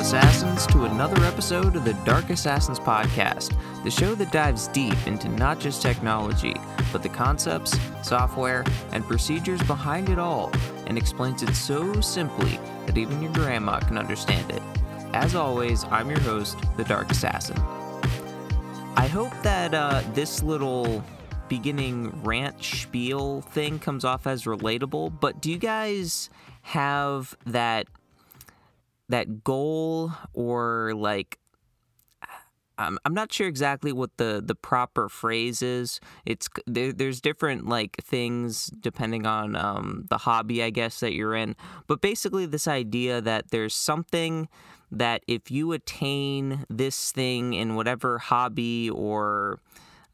[0.00, 5.28] Assassins, to another episode of the Dark Assassins Podcast, the show that dives deep into
[5.28, 6.54] not just technology,
[6.90, 10.50] but the concepts, software, and procedures behind it all,
[10.86, 14.62] and explains it so simply that even your grandma can understand it.
[15.12, 17.58] As always, I'm your host, the Dark Assassin.
[18.96, 21.04] I hope that uh, this little
[21.50, 26.30] beginning rant spiel thing comes off as relatable, but do you guys
[26.62, 27.86] have that
[29.10, 31.38] that goal or like
[32.80, 36.00] I'm, I'm not sure exactly what the, the proper phrase is.
[36.24, 41.34] It's there, there's different like things depending on um, the hobby, I guess that you're
[41.34, 41.56] in.
[41.86, 44.48] But basically, this idea that there's something
[44.90, 49.60] that if you attain this thing in whatever hobby or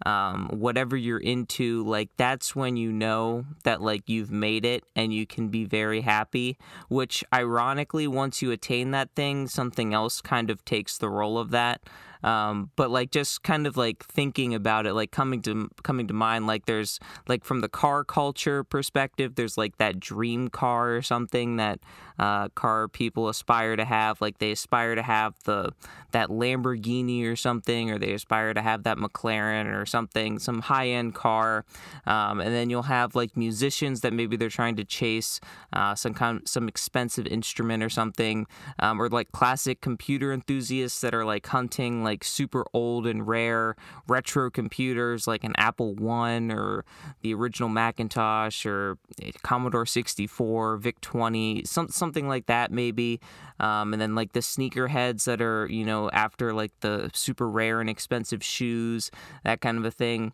[0.05, 5.13] um, whatever you're into, like that's when you know that like you've made it and
[5.15, 6.59] you can be very happy.
[6.89, 11.51] Which ironically, once you attain that thing, something else kind of takes the role of
[11.51, 11.81] that.
[12.23, 16.15] Um, but like just kind of like thinking about it, like coming to coming to
[16.15, 21.03] mind, like there's like from the car culture perspective, there's like that dream car or
[21.03, 21.81] something that
[22.19, 24.21] uh, car people aspire to have.
[24.21, 25.73] Like they aspire to have the
[26.13, 30.89] that Lamborghini or something, or they aspire to have that McLaren or something, some high
[30.89, 31.65] end car.
[32.07, 35.41] Um, and then you'll have like musicians that maybe they're trying to chase
[35.73, 38.47] uh, some kind some expensive instrument or something,
[38.79, 43.77] um, or like classic computer enthusiasts that are like hunting like super old and rare
[44.07, 46.85] retro computers like an Apple One or
[47.21, 48.97] the original Macintosh or
[49.43, 53.21] Commodore 64, VIC 20, some, something like that maybe.
[53.59, 57.81] Um, and then like the sneakerheads that are, you know, after like the super rare
[57.81, 59.11] and expensive shoes,
[59.45, 60.33] that kind of a thing.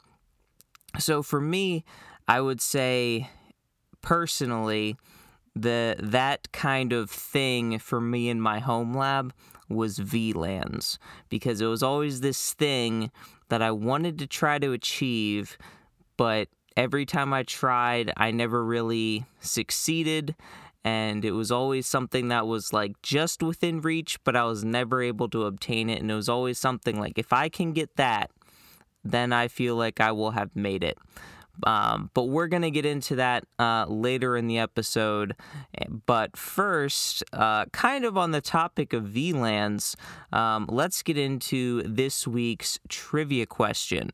[0.98, 1.84] So for me,
[2.28, 3.30] I would say
[4.02, 4.96] personally,
[5.54, 9.32] the that kind of thing for me in my home lab
[9.74, 13.10] was VLANs because it was always this thing
[13.48, 15.58] that I wanted to try to achieve,
[16.16, 20.34] but every time I tried, I never really succeeded.
[20.84, 25.00] And it was always something that was like just within reach, but I was never
[25.00, 26.00] able to obtain it.
[26.00, 28.30] And it was always something like, if I can get that,
[29.04, 30.98] then I feel like I will have made it.
[31.64, 35.34] Um, but we're going to get into that uh, later in the episode.
[36.06, 39.96] But first, uh, kind of on the topic of VLANs,
[40.32, 44.10] um, let's get into this week's trivia question.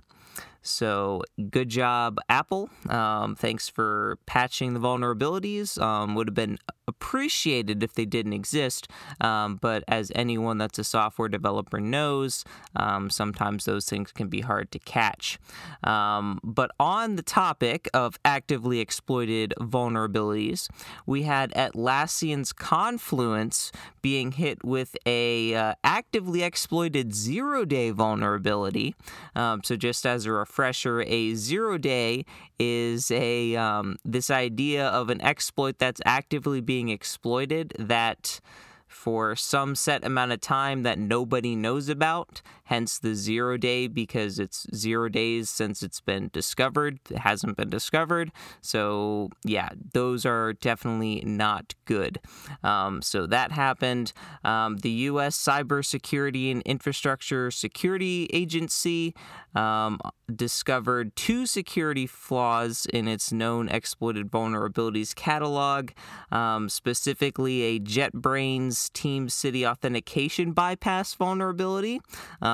[0.61, 2.69] So, good job, Apple.
[2.89, 5.81] Um, thanks for patching the vulnerabilities.
[5.81, 6.57] Um, would have been
[6.88, 8.88] appreciated if they didn't exist,
[9.22, 14.41] um, but as anyone that's a software developer knows, um, sometimes those things can be
[14.41, 15.38] hard to catch.
[15.84, 20.70] Um, but on the topic of actively exploited vulnerabilities,
[21.06, 23.72] we had Atlassian's Confluence
[24.02, 28.96] being hit with a uh, actively exploited zero day vulnerability.
[29.35, 32.23] Um, so, just as a refresher, a zero day
[32.59, 38.40] is a um, this idea of an exploit that's actively being exploited that
[38.88, 44.40] for some set amount of time that nobody knows about, hence the zero day because
[44.40, 46.99] it's zero days since it's been discovered.
[47.09, 48.31] It hasn't been discovered.
[48.61, 52.19] So, yeah, those are definitely not good.
[52.64, 54.14] Um, so that happened.
[54.43, 55.37] Um, the U.S.
[55.37, 59.16] Cybersecurity and Infrastructure Security Agency
[59.55, 59.99] um,
[60.34, 65.91] discovered two security flaws in its known exploited vulnerabilities catalog,
[66.31, 72.02] um, specifically a JetBrains TeamCity authentication bypass vulnerability.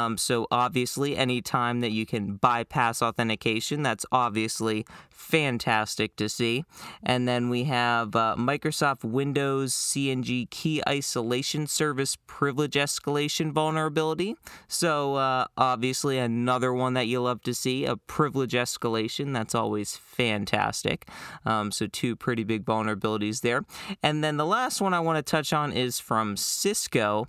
[0.04, 6.66] Um, so, obviously, any time that you can bypass authentication, that's obviously fantastic to see.
[7.02, 14.36] And then we have uh, Microsoft Windows CNG key isolation service privilege escalation vulnerability.
[14.68, 19.34] So, uh, obviously, another one that you love to see a privilege escalation.
[19.34, 21.08] That's always fantastic.
[21.46, 23.64] Um, so, two pretty big vulnerabilities there.
[24.02, 27.28] And then the last one I want to touch on is from Cisco.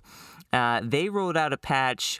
[0.51, 2.19] Uh, they rolled out a patch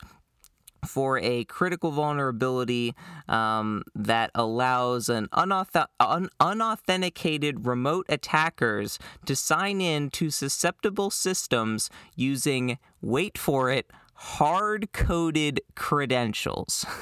[0.85, 2.95] for a critical vulnerability
[3.27, 11.89] um, that allows an unauth- un- unauthenticated remote attackers to sign in to susceptible systems
[12.15, 16.85] using, wait for it, hard coded credentials.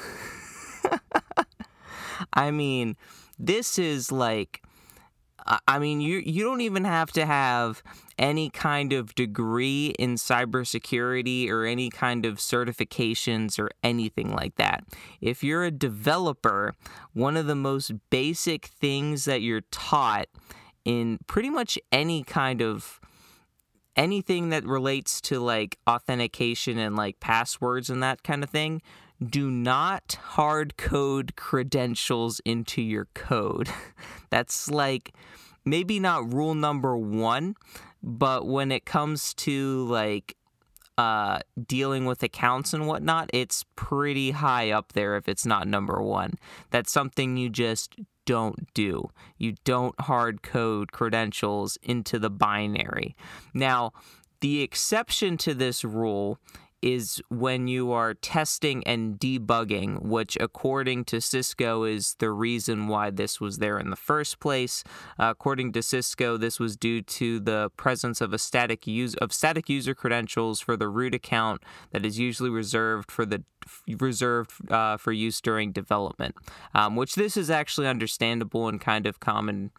[2.32, 2.96] I mean,
[3.38, 4.63] this is like
[5.46, 7.82] I mean, you you don't even have to have
[8.18, 14.84] any kind of degree in cybersecurity or any kind of certifications or anything like that.
[15.20, 16.74] If you're a developer,
[17.12, 20.28] one of the most basic things that you're taught
[20.84, 23.00] in pretty much any kind of
[23.96, 28.82] anything that relates to like authentication and like passwords and that kind of thing
[29.22, 33.68] do not hard code credentials into your code.
[34.30, 35.14] That's like
[35.64, 37.56] maybe not rule number one,
[38.02, 40.36] but when it comes to like
[40.98, 46.00] uh, dealing with accounts and whatnot, it's pretty high up there if it's not number
[46.02, 46.34] one.
[46.70, 47.96] That's something you just
[48.26, 49.10] don't do.
[49.36, 53.16] You don't hard code credentials into the binary.
[53.52, 53.92] Now,
[54.40, 56.38] the exception to this rule
[56.84, 63.08] is when you are testing and debugging, which, according to Cisco, is the reason why
[63.08, 64.84] this was there in the first place.
[65.18, 69.32] Uh, according to Cisco, this was due to the presence of a static use of
[69.32, 73.42] static user credentials for the root account that is usually reserved for the
[73.98, 76.34] reserved uh, for use during development,
[76.74, 79.70] um, which this is actually understandable and kind of common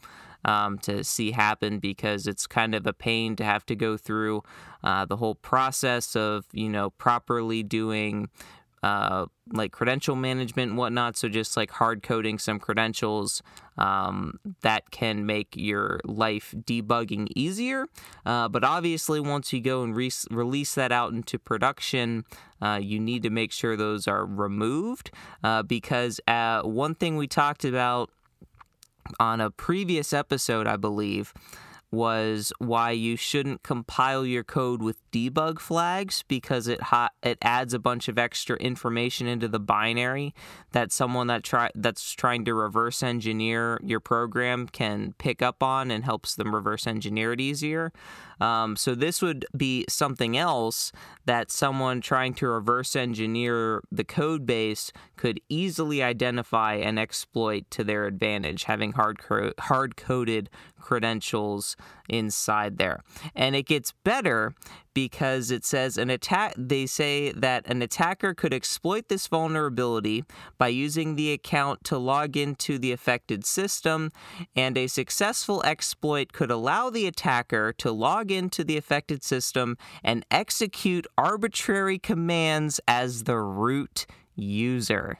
[0.45, 4.43] um, to see happen because it's kind of a pain to have to go through
[4.83, 8.29] uh, the whole process of you know properly doing
[8.85, 11.17] uh, like credential management and whatnot.
[11.17, 13.41] So just like hard coding some credentials
[13.79, 17.87] um, that can make your life debugging easier.
[18.27, 22.25] Uh, but obviously, once you go and re- release that out into production,
[22.61, 25.09] uh, you need to make sure those are removed
[25.43, 28.11] uh, because uh, one thing we talked about
[29.19, 31.33] on a previous episode, I believe,
[31.91, 36.79] was why you shouldn't compile your code with debug flags because it
[37.23, 40.33] it adds a bunch of extra information into the binary
[40.71, 45.89] that someone that try that's trying to reverse engineer your program can pick up on
[45.89, 47.91] and helps them reverse engineer it easier.
[48.39, 50.91] Um, so this would be something else
[51.25, 57.83] that someone trying to reverse engineer the code base could easily identify and exploit to
[57.83, 59.19] their advantage, having hard
[59.59, 60.49] hard coded
[60.79, 61.75] credentials
[62.09, 63.01] inside there.
[63.35, 64.53] And it gets better
[64.95, 70.23] because it says an attack they say that an attacker could exploit this vulnerability
[70.57, 74.09] by using the account to log into the affected system
[74.55, 80.25] and a successful exploit could allow the attacker to log into the affected system and
[80.31, 85.17] execute arbitrary commands as the root user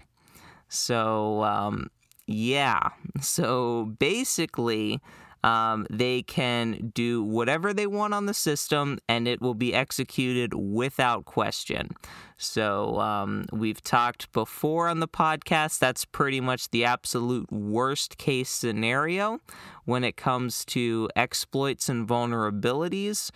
[0.70, 1.89] so um,
[2.27, 2.89] yeah
[3.20, 5.01] so basically
[5.46, 10.56] um, they can do whatever they want on the system and it will be executed
[10.56, 11.92] without question.
[12.38, 18.50] So, um, we've talked before on the podcast, that's pretty much the absolute worst case
[18.50, 19.40] scenario
[19.86, 23.30] when it comes to exploits and vulnerabilities.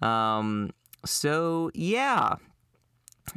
[0.00, 0.70] Um,
[1.04, 2.36] so, yeah,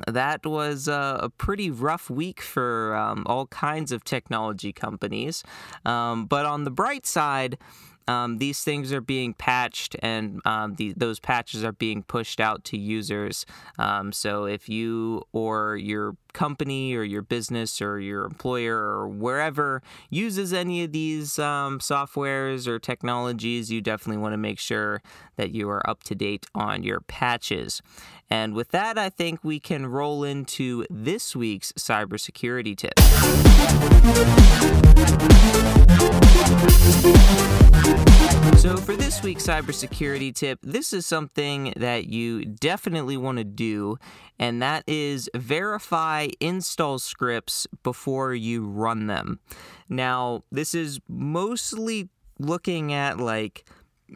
[0.07, 5.43] that was a pretty rough week for um, all kinds of technology companies.
[5.83, 7.57] Um, but on the bright side,
[8.09, 12.63] um, these things are being patched and um, the, those patches are being pushed out
[12.63, 13.45] to users.
[13.77, 19.83] Um, so if you or your company or your business or your employer or wherever
[20.09, 25.03] uses any of these um, softwares or technologies, you definitely want to make sure
[25.35, 27.79] that you are up to date on your patches.
[28.31, 32.99] And with that, I think we can roll into this week's cybersecurity tip.
[38.59, 43.97] So, for this week's cybersecurity tip, this is something that you definitely want to do,
[44.37, 49.39] and that is verify install scripts before you run them.
[49.87, 53.65] Now, this is mostly looking at like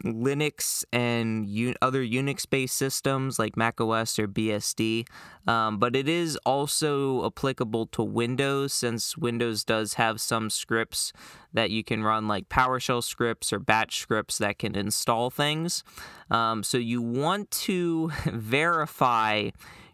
[0.04, 1.48] Linux and
[1.80, 5.06] other Unix based systems like macOS or BSD,
[5.46, 11.12] um, but it is also applicable to Windows since Windows does have some scripts
[11.52, 15.84] that you can run, like PowerShell scripts or batch scripts that can install things.
[16.30, 19.50] Um, so you want to verify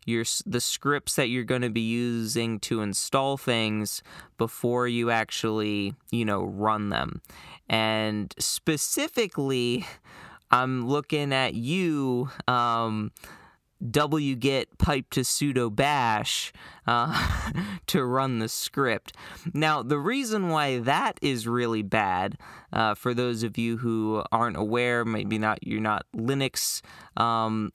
[0.07, 4.03] your the scripts that you're going to be using to install things
[4.39, 7.21] before you actually you know run them
[7.71, 9.87] and specifically,
[10.51, 13.13] I'm looking at you, um,
[13.81, 16.53] wget pipe to sudo bash
[16.89, 17.53] uh,
[17.87, 19.17] to run the script.
[19.55, 22.37] Now, the reason why that is really bad,
[22.73, 26.83] uh, for those of you who aren't aware, maybe not you're not Linux
[27.17, 27.71] um,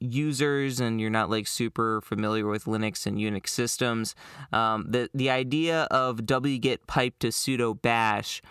[0.00, 4.16] users and you're not like super familiar with Linux and Unix systems,
[4.52, 8.42] um, the the idea of wget pipe to sudo bash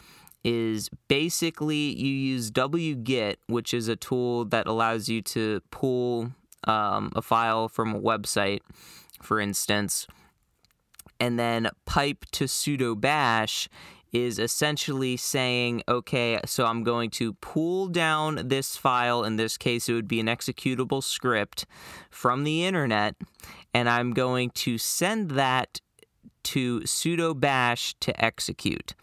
[0.46, 6.32] is basically you use wget, which is a tool that allows you to pull
[6.66, 8.60] um, a file from a website,
[9.24, 10.06] for instance,
[11.20, 13.68] and then pipe to sudo bash
[14.14, 19.24] is essentially saying, okay, so I'm going to pull down this file.
[19.24, 21.66] In this case, it would be an executable script
[22.12, 23.16] from the internet,
[23.74, 25.82] and I'm going to send that
[26.44, 28.94] to sudo bash to execute.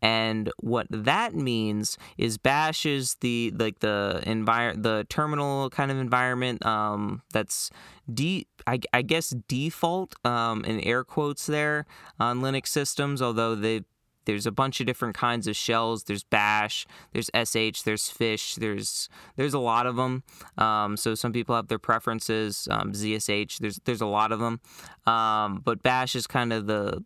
[0.00, 5.98] And what that means is Bash is the like the envir- the terminal kind of
[5.98, 7.70] environment um, that's
[8.12, 11.86] de- I, I guess default um, in air quotes there
[12.20, 13.82] on Linux systems, although they
[14.28, 16.04] there's a bunch of different kinds of shells.
[16.04, 20.22] There's Bash, there's SH, there's Fish, there's there's a lot of them.
[20.58, 22.68] Um, so some people have their preferences.
[22.70, 24.60] Um, ZSH, there's there's a lot of them,
[25.06, 27.02] um, but Bash is kind of the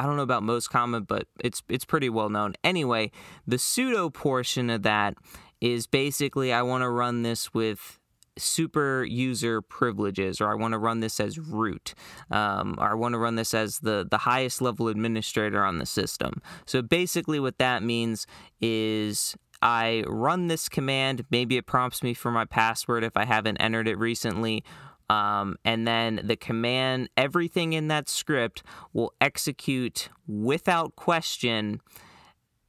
[0.00, 2.54] I don't know about most common, but it's it's pretty well known.
[2.64, 3.10] Anyway,
[3.46, 5.14] the sudo portion of that
[5.60, 8.00] is basically I want to run this with
[8.38, 11.92] super user privileges, or I want to run this as root,
[12.30, 15.84] um, or I want to run this as the, the highest level administrator on the
[15.84, 16.40] system.
[16.64, 18.26] So basically, what that means
[18.58, 21.26] is I run this command.
[21.30, 24.64] Maybe it prompts me for my password if I haven't entered it recently,
[25.10, 28.62] um, and then the command, everything in that script
[28.92, 31.80] will execute without question.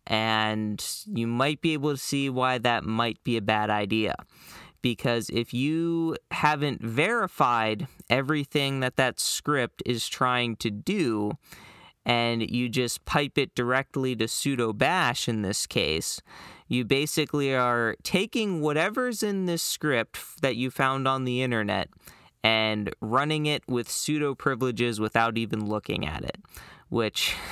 [0.07, 4.15] And you might be able to see why that might be a bad idea.
[4.81, 11.33] Because if you haven't verified everything that that script is trying to do,
[12.03, 16.19] and you just pipe it directly to sudo bash in this case,
[16.67, 21.89] you basically are taking whatever's in this script that you found on the internet
[22.43, 26.37] and running it with sudo privileges without even looking at it,
[26.89, 27.35] which.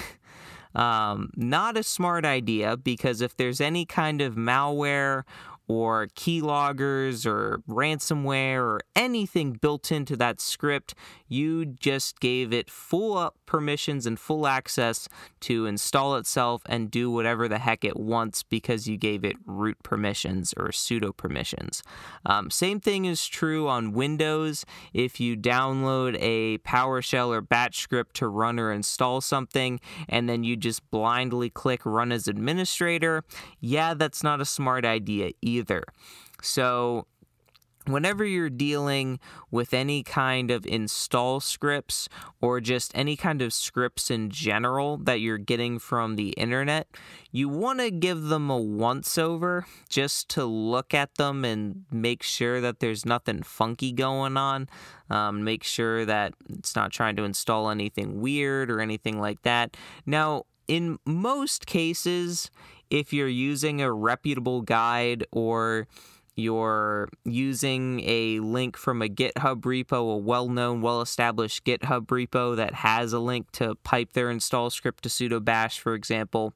[0.75, 5.24] Um, not a smart idea because if there's any kind of malware
[5.69, 10.95] or keyloggers or ransomware or anything built into that script.
[11.27, 15.07] You just gave it full permissions and full access
[15.41, 19.77] to install itself and do whatever the heck it wants because you gave it root
[19.83, 21.83] permissions or sudo permissions.
[22.25, 24.65] Um, same thing is true on Windows.
[24.91, 30.43] If you download a PowerShell or batch script to run or install something and then
[30.43, 33.23] you just blindly click run as administrator,
[33.59, 35.83] yeah, that's not a smart idea either either.
[36.41, 37.05] So,
[37.85, 39.19] whenever you're dealing
[39.51, 42.07] with any kind of install scripts
[42.41, 46.87] or just any kind of scripts in general that you're getting from the internet,
[47.31, 52.23] you want to give them a once over just to look at them and make
[52.23, 54.69] sure that there's nothing funky going on.
[55.09, 59.75] Um, make sure that it's not trying to install anything weird or anything like that.
[60.05, 62.51] Now, in most cases,
[62.89, 65.88] if you're using a reputable guide or
[66.36, 72.55] you're using a link from a GitHub repo, a well known, well established GitHub repo
[72.55, 76.53] that has a link to pipe their install script to sudo bash, for example,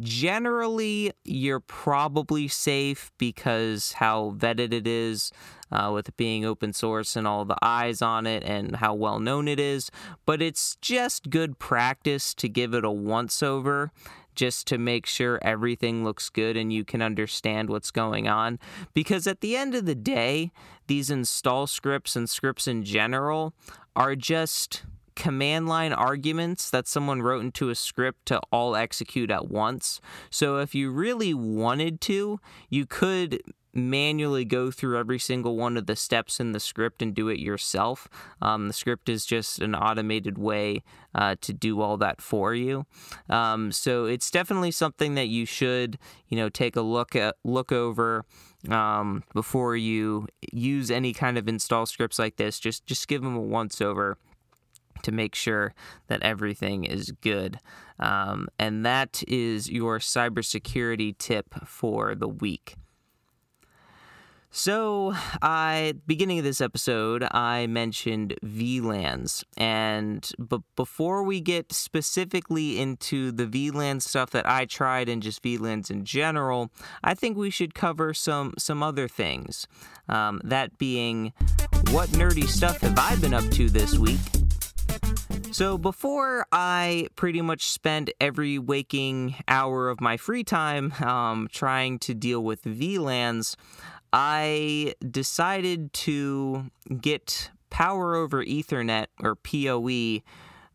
[0.00, 5.32] Generally, you're probably safe because how vetted it is.
[5.70, 9.18] Uh, with it being open source and all the eyes on it and how well
[9.18, 9.90] known it is.
[10.26, 13.90] But it's just good practice to give it a once over
[14.34, 18.58] just to make sure everything looks good and you can understand what's going on.
[18.94, 20.52] Because at the end of the day,
[20.86, 23.54] these install scripts and scripts in general
[23.94, 24.84] are just
[25.14, 30.00] command line arguments that someone wrote into a script to all execute at once.
[30.30, 33.40] So if you really wanted to, you could
[33.74, 37.38] manually go through every single one of the steps in the script and do it
[37.38, 38.08] yourself.
[38.40, 40.82] Um, the script is just an automated way
[41.14, 42.86] uh, to do all that for you.
[43.28, 45.98] Um, so it's definitely something that you should,
[46.28, 48.24] you know, take a look at, look over
[48.68, 52.60] um, before you use any kind of install scripts like this.
[52.60, 54.18] Just just give them a once over
[55.02, 55.74] to make sure
[56.06, 57.58] that everything is good.
[57.98, 62.76] Um, and that is your cybersecurity tip for the week.
[64.54, 72.78] So, I beginning of this episode, I mentioned VLANs, and but before we get specifically
[72.78, 76.70] into the VLAN stuff that I tried and just VLANs in general,
[77.02, 79.66] I think we should cover some some other things.
[80.06, 81.32] Um, that being,
[81.90, 84.20] what nerdy stuff have I been up to this week?
[85.50, 91.98] So, before I pretty much spend every waking hour of my free time um, trying
[92.00, 93.56] to deal with VLANs,
[94.12, 100.22] I decided to get Power over Ethernet or PoE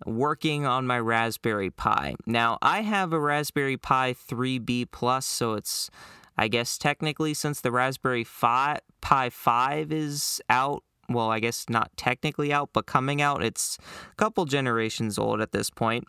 [0.06, 2.15] working on my Raspberry Pi.
[2.25, 5.89] Now, I have a Raspberry Pi 3B Plus, so it's
[6.38, 12.53] I guess technically since the Raspberry Pi 5 is out, well, I guess not technically
[12.53, 13.77] out, but coming out, it's
[14.12, 16.06] a couple generations old at this point.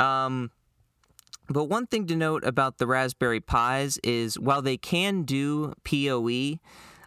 [0.00, 0.50] Um,
[1.48, 6.58] but one thing to note about the Raspberry Pis is while they can do PoE,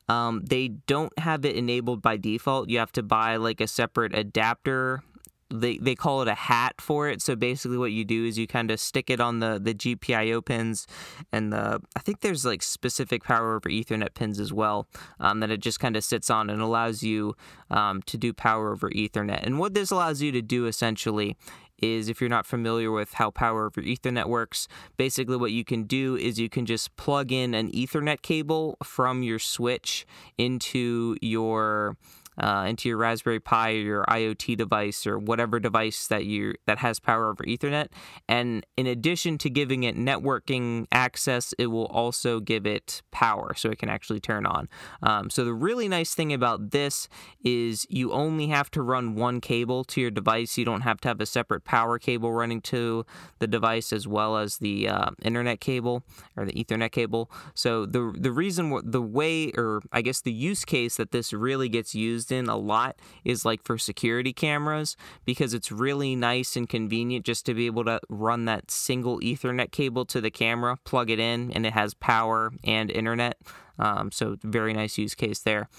[0.08, 2.70] um, they don't have it enabled by default.
[2.70, 5.04] You have to buy like a separate adapter.
[5.52, 7.22] They, they call it a hat for it.
[7.24, 10.46] So basically, what you do is you kind of stick it on the, the GPIO
[10.46, 10.86] pins,
[11.32, 14.88] and the I think there's like specific power over Ethernet pins as well
[15.20, 17.36] um, that it just kind of sits on and allows you
[17.72, 19.44] um, to do power over Ethernet.
[19.44, 21.36] And what this allows you to do essentially
[21.82, 24.68] is if you're not familiar with how power over Ethernet works,
[24.98, 29.24] basically what you can do is you can just plug in an Ethernet cable from
[29.24, 30.06] your switch
[30.38, 31.98] into your
[32.40, 36.80] uh, into your Raspberry Pi or your IoT device or whatever device that you that
[36.80, 37.88] has power over Ethernet.
[38.28, 43.70] And in addition to giving it networking access, it will also give it power, so
[43.70, 44.70] it can actually turn on.
[45.02, 47.08] Um, so the really nice thing about this
[47.44, 50.58] is you only have to run one cable to your device.
[50.58, 53.06] You don't have to have a separate power cable running to
[53.40, 56.04] the device as well as the uh, internet cable
[56.36, 57.32] or the Ethernet cable.
[57.54, 61.70] So the the reason the way or I guess the use case that this really
[61.70, 66.56] gets used used in a lot is like for security cameras because it's really nice
[66.56, 70.78] and convenient just to be able to run that single Ethernet cable to the camera,
[70.84, 73.38] plug it in, and it has power and internet.
[73.78, 75.70] Um, so, very nice use case there.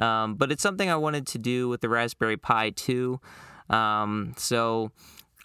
[0.00, 3.20] Um, but it's something I wanted to do with the Raspberry Pi 2.
[3.68, 4.92] Um, so,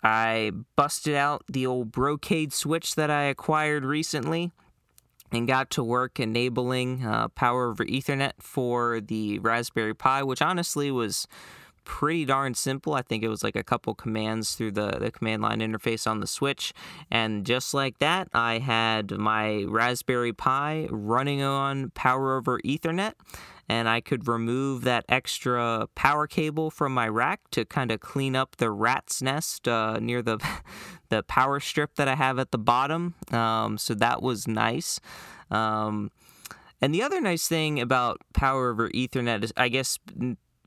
[0.01, 4.51] I busted out the old Brocade switch that I acquired recently
[5.31, 10.91] and got to work enabling uh, power over Ethernet for the Raspberry Pi, which honestly
[10.91, 11.27] was
[11.83, 12.93] pretty darn simple.
[12.93, 16.19] I think it was like a couple commands through the, the command line interface on
[16.19, 16.73] the switch.
[17.09, 23.13] And just like that, I had my Raspberry Pi running on power over Ethernet
[23.67, 28.35] and I could remove that extra power cable from my rack to kind of clean
[28.35, 30.38] up the rat's nest uh, near the
[31.09, 33.15] the power strip that I have at the bottom.
[33.31, 34.99] Um, so that was nice.
[35.51, 36.11] Um,
[36.81, 39.97] and the other nice thing about power over Ethernet is, I guess,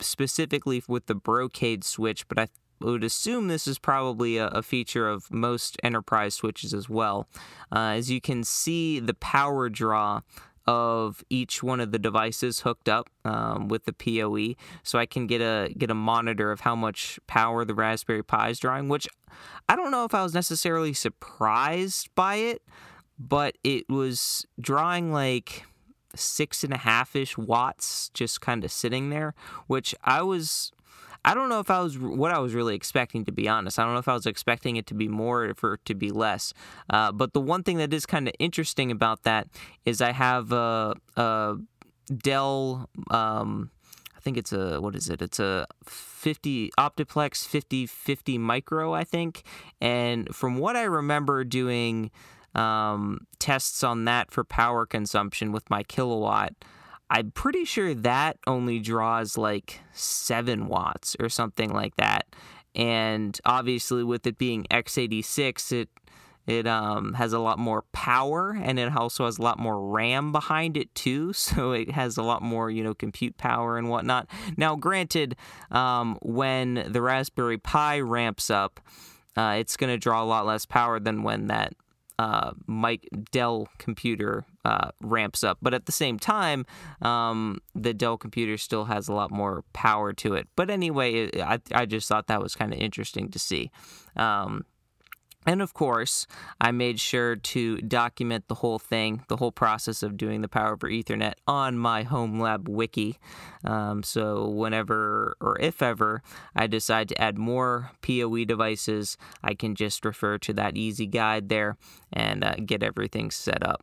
[0.00, 2.48] specifically with the Brocade switch, but I
[2.80, 7.28] would assume this is probably a, a feature of most enterprise switches as well.
[7.72, 10.20] Uh, as you can see, the power draw
[10.68, 15.26] of each one of the devices hooked up um, with the PoE, so I can
[15.26, 18.90] get a get a monitor of how much power the Raspberry Pi is drawing.
[18.90, 19.08] Which
[19.66, 22.62] I don't know if I was necessarily surprised by it,
[23.18, 25.64] but it was drawing like
[26.14, 29.34] six and a half ish watts just kind of sitting there,
[29.68, 30.72] which I was
[31.28, 33.78] I don't know if I was what I was really expecting to be honest.
[33.78, 35.94] I don't know if I was expecting it to be more or for it to
[35.94, 36.54] be less.
[36.88, 39.46] Uh, but the one thing that is kind of interesting about that
[39.84, 41.56] is I have a, a
[42.16, 42.88] Dell.
[43.10, 43.70] Um,
[44.16, 45.20] I think it's a what is it?
[45.20, 49.42] It's a 50 Optiplex 5050 micro, I think.
[49.82, 52.10] And from what I remember doing
[52.54, 56.54] um, tests on that for power consumption with my Kill A Watt,
[57.10, 62.26] I'm pretty sure that only draws like seven watts or something like that.
[62.74, 65.88] And obviously, with it being x86, it
[66.46, 70.32] it um, has a lot more power and it also has a lot more RAM
[70.32, 71.32] behind it too.
[71.48, 74.28] So it has a lot more, you know, compute power and whatnot.
[74.56, 75.36] Now, granted,
[75.70, 78.80] um, when the Raspberry Pi ramps up,
[79.36, 81.74] uh, it's going to draw a lot less power than when that
[82.18, 85.58] uh, Mike Dell computer uh, ramps up.
[85.62, 86.66] But at the same time,
[87.00, 90.48] um, the Dell computer still has a lot more power to it.
[90.56, 93.70] But anyway, I, I just thought that was kind of interesting to see.
[94.16, 94.64] Um,
[95.48, 96.26] and of course,
[96.60, 100.74] I made sure to document the whole thing, the whole process of doing the Power
[100.74, 103.16] over Ethernet on my Home Lab wiki.
[103.64, 106.22] Um, so, whenever or if ever
[106.54, 111.48] I decide to add more PoE devices, I can just refer to that easy guide
[111.48, 111.78] there
[112.12, 113.82] and uh, get everything set up.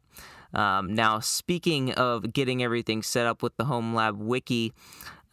[0.53, 4.71] Um, now, speaking of getting everything set up with the Home Lab wiki,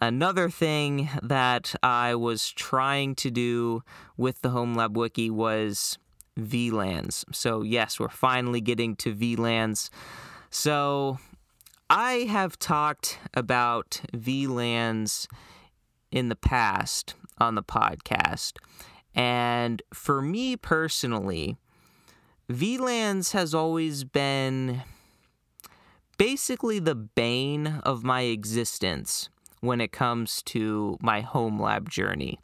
[0.02, 3.84] Another thing that I was trying to do
[4.16, 5.96] with the Home Lab Wiki was
[6.38, 7.24] VLANs.
[7.32, 9.90] So, yes, we're finally getting to VLANs.
[10.50, 11.18] So,
[11.90, 15.26] I have talked about VLANs
[16.10, 18.58] in the past on the podcast.
[19.14, 21.56] And for me personally,
[22.50, 24.82] VLANs has always been
[26.18, 29.28] basically the bane of my existence
[29.60, 32.38] when it comes to my home lab journey.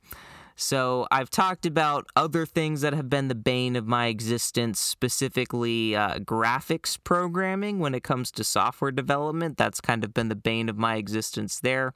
[0.61, 5.94] So I've talked about other things that have been the bane of my existence, specifically
[5.94, 9.57] uh, graphics programming when it comes to software development.
[9.57, 11.94] That's kind of been the bane of my existence there.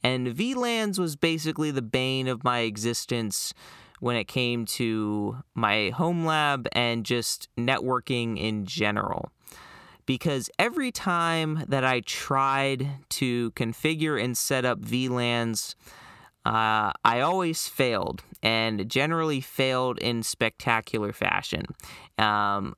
[0.00, 3.52] And VLANs was basically the bane of my existence
[3.98, 9.32] when it came to my home lab and just networking in general
[10.06, 15.74] because every time that I tried to configure and set up VLANs,
[16.44, 21.64] uh, I always failed and generally failed in spectacular fashion.
[22.18, 22.74] Um,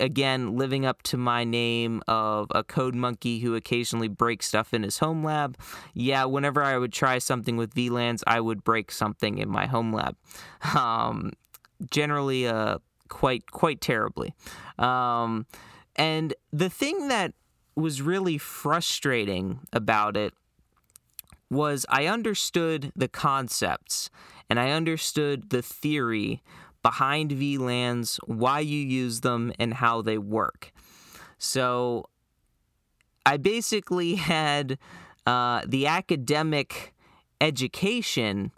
[0.00, 4.82] again, living up to my name of a code monkey who occasionally breaks stuff in
[4.82, 5.56] his home lab.
[5.94, 9.92] Yeah, whenever I would try something with VLANs, I would break something in my home
[9.92, 10.16] lab.
[10.76, 11.32] Um,
[11.90, 14.34] generally, uh, quite quite terribly.
[14.78, 15.46] Um,
[15.96, 17.34] and the thing that
[17.74, 20.34] was really frustrating about it
[21.50, 24.10] was I understood the concepts
[24.50, 26.42] and I understood the theory
[26.82, 30.72] behind VLANs, why you use them, and how they work.
[31.38, 32.08] So
[33.26, 34.78] I basically had
[35.26, 36.94] uh, the academic
[37.40, 38.52] education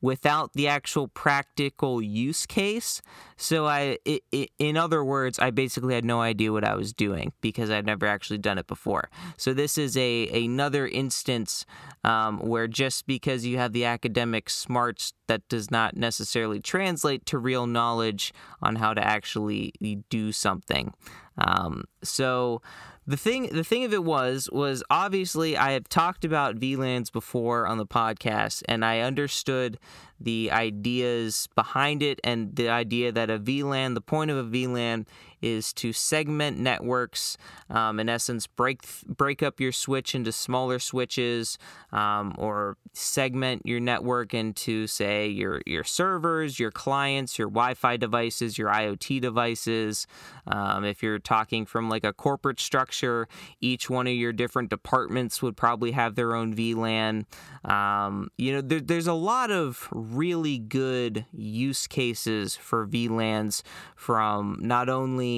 [0.00, 3.00] without the actual practical use case.
[3.36, 6.92] So I, it, it, in other words, I basically had no idea what I was
[6.92, 9.10] doing because I'd never actually done it before.
[9.36, 11.66] So this is a another instance
[12.02, 17.38] um, where just because you have the academic smarts, that does not necessarily translate to
[17.38, 19.72] real knowledge on how to actually
[20.08, 20.94] do something.
[21.38, 22.62] Um, so
[23.06, 27.66] the thing the thing of it was was obviously I have talked about VLANs before
[27.66, 29.78] on the podcast and I understood
[30.20, 35.06] the ideas behind it and the idea that a VLAN the point of a VLAN
[35.54, 37.36] is to segment networks,
[37.70, 41.58] um, in essence, break break up your switch into smaller switches,
[41.92, 48.58] um, or segment your network into, say, your your servers, your clients, your Wi-Fi devices,
[48.58, 50.06] your IoT devices.
[50.46, 53.28] Um, if you're talking from like a corporate structure,
[53.60, 57.24] each one of your different departments would probably have their own VLAN.
[57.64, 63.62] Um, you know, there, there's a lot of really good use cases for VLANs
[63.94, 65.35] from not only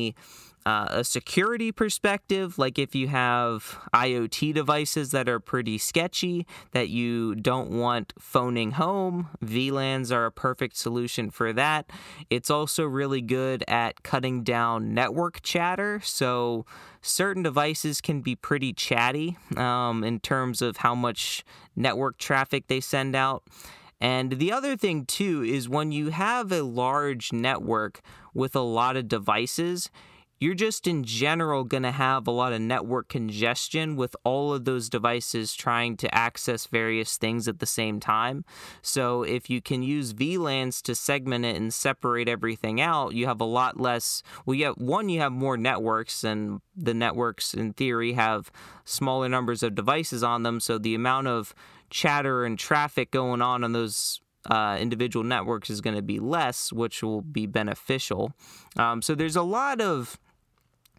[0.69, 6.91] uh, a security perspective, like if you have IoT devices that are pretty sketchy that
[6.91, 11.91] you don't want phoning home, VLANs are a perfect solution for that.
[12.29, 16.01] It's also really good at cutting down network chatter.
[16.05, 16.67] So,
[17.01, 21.45] certain devices can be pretty chatty um, in terms of how much
[21.77, 23.43] network traffic they send out.
[24.01, 28.01] And the other thing, too, is when you have a large network
[28.33, 29.91] with a lot of devices,
[30.41, 34.65] you're just in general going to have a lot of network congestion with all of
[34.65, 38.45] those devices trying to access various things at the same time.
[38.81, 43.41] So, if you can use VLANs to segment it and separate everything out, you have
[43.41, 44.23] a lot less.
[44.47, 48.53] Well, you have, one, you have more networks, and the networks, in theory, have
[48.85, 50.61] smaller numbers of devices on them.
[50.61, 51.53] So, the amount of
[51.91, 54.21] chatter and traffic going on on those
[54.51, 58.33] uh, individual networks is going to be less, which will be beneficial.
[58.77, 60.19] Um, so there's a lot of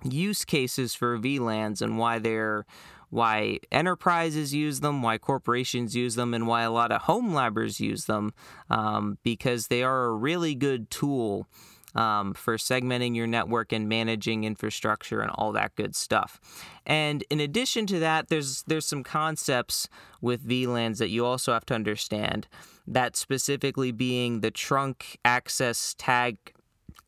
[0.03, 2.65] use cases for VLANs and why they're
[3.11, 7.79] why enterprises use them, why corporations use them, and why a lot of home labbers
[7.79, 8.33] use them
[8.69, 11.47] um, because they are a really good tool
[11.95, 16.39] um, for segmenting your network and managing infrastructure and all that good stuff.
[16.85, 19.89] And in addition to that, there's there's some concepts
[20.21, 22.47] with VLANs that you also have to understand.
[22.87, 26.37] That specifically being the trunk access tag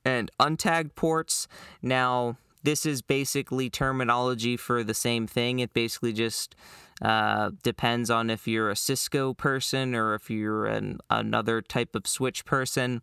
[0.06, 1.48] and untagged ports.
[1.82, 5.60] Now, this is basically terminology for the same thing.
[5.60, 6.56] It basically just
[7.02, 12.08] uh, depends on if you're a Cisco person or if you're an, another type of
[12.08, 13.02] switch person,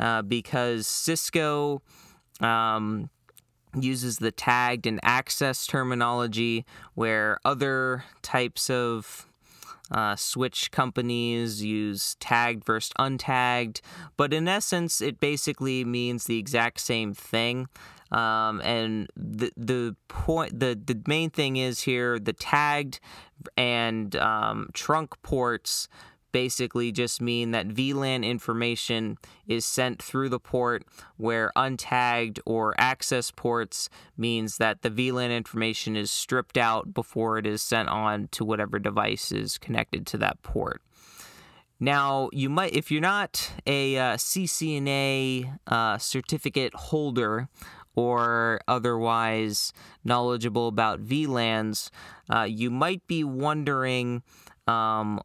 [0.00, 1.82] uh, because Cisco
[2.40, 3.08] um,
[3.78, 9.26] uses the tagged and access terminology, where other types of
[9.90, 13.80] uh, switch companies use tagged versus untagged,
[14.16, 17.68] but in essence, it basically means the exact same thing.
[18.12, 23.00] Um, and the the point the the main thing is here the tagged
[23.56, 25.88] and um, trunk ports
[26.36, 29.16] basically just mean that VLAN information
[29.46, 30.84] is sent through the port,
[31.16, 33.88] where untagged or access ports
[34.18, 38.78] means that the VLAN information is stripped out before it is sent on to whatever
[38.78, 40.82] device is connected to that port.
[41.80, 47.48] Now, you might, if you're not a uh, CCNA uh, certificate holder
[47.96, 49.72] or otherwise
[50.04, 51.90] knowledgeable about VLANs,
[52.32, 54.22] uh, you might be wondering
[54.68, 55.20] um,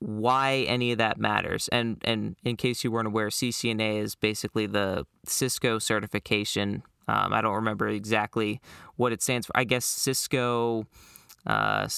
[0.00, 1.68] why any of that matters.
[1.68, 6.82] And and in case you weren't aware, CCNA is basically the Cisco certification.
[7.08, 8.60] Um, I don't remember exactly
[8.96, 9.56] what it stands for.
[9.56, 10.86] I guess Cisco.
[11.46, 11.88] Uh,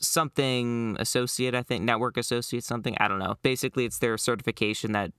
[0.00, 5.10] something associate i think network associate something i don't know basically it's their certification that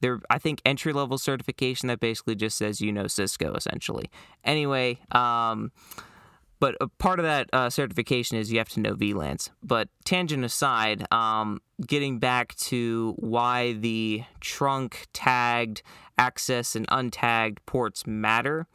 [0.00, 4.10] they're I think entry level certification that basically just says you know Cisco essentially.
[4.44, 5.72] Anyway, um,
[6.60, 9.50] but a part of that uh, certification is you have to know VLANs.
[9.62, 15.82] But tangent aside, um, getting back to why the trunk tagged
[16.16, 18.66] access and untagged ports matter.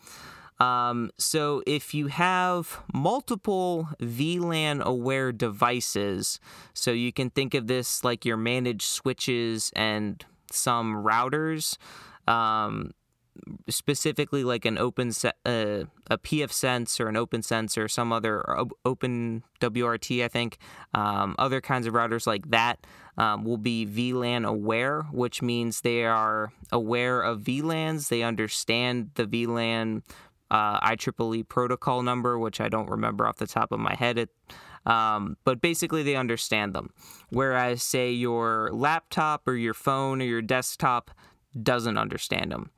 [0.60, 6.40] Um, so if you have multiple VLAN aware devices,
[6.74, 11.78] so you can think of this like your managed switches and some routers,
[12.28, 12.92] um,
[13.68, 18.46] specifically like an open se- uh, a pfSense or an OPNsense or some other
[18.86, 20.58] open WRT, I think.
[20.94, 22.86] Um, other kinds of routers like that
[23.18, 28.10] um, will be VLAN aware, which means they are aware of VLANs.
[28.10, 30.04] They understand the VLAN
[30.52, 34.18] uh, IEEE protocol number, which I don't remember off the top of my head.
[34.18, 34.30] It,
[34.86, 36.92] um, but basically, they understand them.
[37.30, 41.12] Whereas, say, your laptop or your phone or your desktop
[41.62, 42.72] doesn't understand them.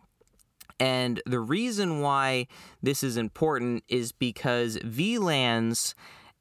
[0.79, 2.47] And the reason why
[2.81, 5.93] this is important is because VLANs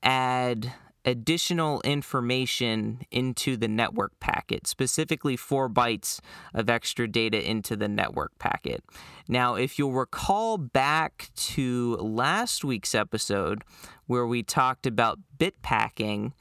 [0.03, 0.73] add
[1.05, 6.21] additional information into the network packet, specifically four bytes
[6.55, 8.83] of extra data into the network packet.
[9.29, 13.63] Now, if you'll recall back to last week's episode
[14.07, 16.33] where we talked about bit packing,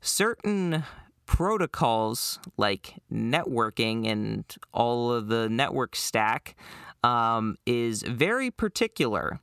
[0.00, 0.84] certain
[1.26, 6.56] protocols like networking and all of the network stack
[7.04, 9.40] um, is very particular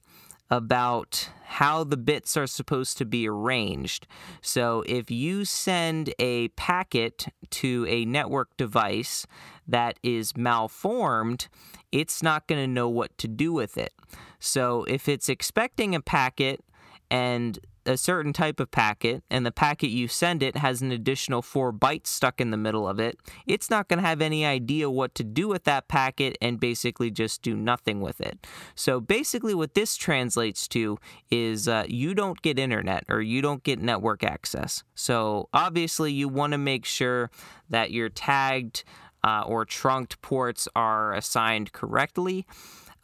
[0.49, 4.07] about how the bits are supposed to be arranged.
[4.41, 9.25] So if you send a packet to a network device
[9.67, 11.47] that is malformed,
[11.91, 13.93] it's not going to know what to do with it.
[14.39, 16.63] So if it's expecting a packet
[17.09, 21.41] and a certain type of packet and the packet you send it has an additional
[21.41, 24.89] four bytes stuck in the middle of it, it's not going to have any idea
[24.89, 28.45] what to do with that packet and basically just do nothing with it.
[28.75, 30.97] So basically, what this translates to
[31.31, 34.83] is uh, you don't get internet or you don't get network access.
[34.93, 37.31] So obviously, you want to make sure
[37.69, 38.83] that your tagged
[39.23, 42.45] uh, or trunked ports are assigned correctly.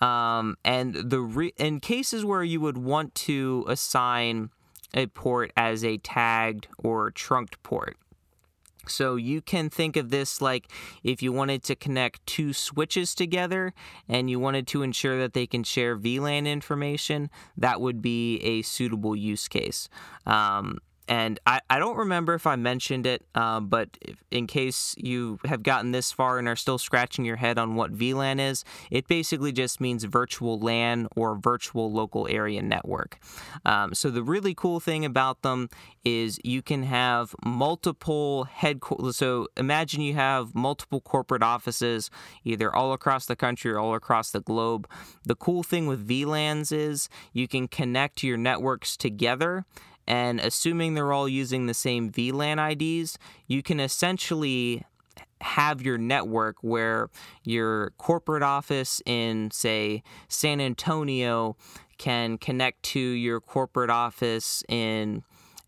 [0.03, 4.49] Um, and the re- in cases where you would want to assign
[4.93, 7.95] a port as a tagged or trunked port.
[8.85, 10.69] So you can think of this like
[11.03, 13.73] if you wanted to connect two switches together
[14.09, 18.61] and you wanted to ensure that they can share VLAN information, that would be a
[18.61, 19.87] suitable use case.
[20.25, 24.95] Um, and I, I don't remember if I mentioned it, uh, but if, in case
[24.97, 28.63] you have gotten this far and are still scratching your head on what VLAN is,
[28.89, 33.19] it basically just means virtual LAN or virtual local area network.
[33.65, 35.69] Um, so the really cool thing about them
[36.05, 39.17] is you can have multiple headquarters.
[39.17, 42.09] So imagine you have multiple corporate offices,
[42.45, 44.87] either all across the country or all across the globe.
[45.25, 49.65] The cool thing with VLANs is you can connect your networks together
[50.07, 54.83] and assuming they're all using the same VLAN IDs, you can essentially
[55.41, 57.09] have your network where
[57.43, 61.55] your corporate office in, say, San Antonio
[61.97, 65.23] can connect to your corporate office in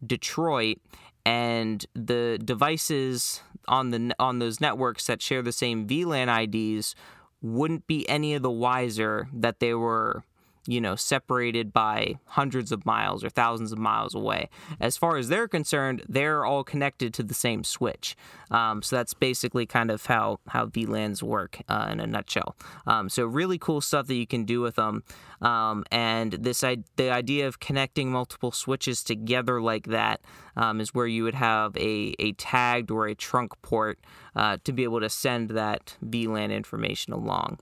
[0.05, 0.77] Detroit
[1.25, 6.95] and the devices on the on those networks that share the same VLAN IDs
[7.41, 10.23] wouldn't be any of the wiser that they were
[10.67, 14.49] you know, separated by hundreds of miles or thousands of miles away.
[14.79, 18.15] As far as they're concerned, they're all connected to the same switch.
[18.51, 22.55] Um, so that's basically kind of how how VLANs work uh, in a nutshell.
[22.87, 25.03] Um, so really cool stuff that you can do with them.
[25.41, 30.21] Um, and this I- the idea of connecting multiple switches together like that
[30.55, 33.99] um, is where you would have a, a tagged or a trunk port
[34.35, 37.59] uh, to be able to send that VLAN information along.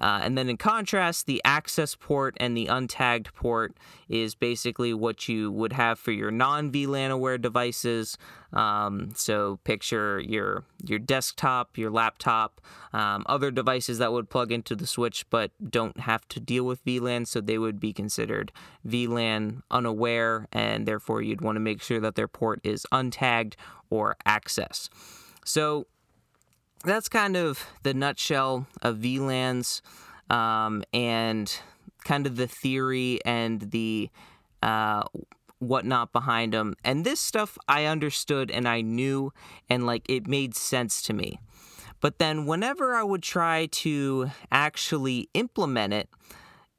[0.00, 3.76] Uh, and then in contrast, the access port and the untagged port
[4.08, 8.16] is basically what you would have for your non VLAN aware devices.
[8.52, 12.60] Um, so picture your your desktop, your laptop,
[12.92, 16.84] um, other devices that would plug into the switch but don't have to deal with
[16.84, 18.52] VLAN, so they would be considered
[18.86, 23.54] VLAN unaware, and therefore you'd want to make sure that their port is untagged
[23.88, 24.90] or access.
[25.44, 25.86] So
[26.82, 29.80] that's kind of the nutshell of VLANs
[30.30, 31.60] um, and
[32.04, 34.10] kind of the theory and the
[34.62, 35.02] uh,
[35.58, 36.74] whatnot behind them.
[36.84, 39.32] And this stuff I understood and I knew,
[39.68, 41.38] and like it made sense to me.
[42.00, 46.08] But then whenever I would try to actually implement it,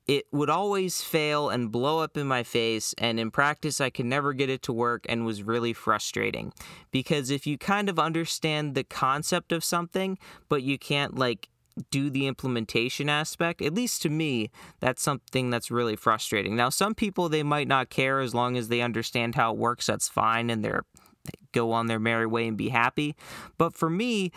[0.08, 4.06] it would always fail and blow up in my face and in practice I could
[4.06, 6.54] never get it to work and was really frustrating.
[6.92, 10.18] Because if you kind of understand the concept of something
[10.50, 11.50] but you can't like
[11.90, 16.56] do the implementation aspect at least to me that's something that's really frustrating.
[16.56, 19.88] Now some people they might not care as long as they understand how it works
[19.88, 20.84] that's fine and they're
[21.26, 23.16] they go on their merry way and be happy.
[23.58, 24.32] But for me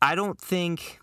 [0.00, 0.98] I don't think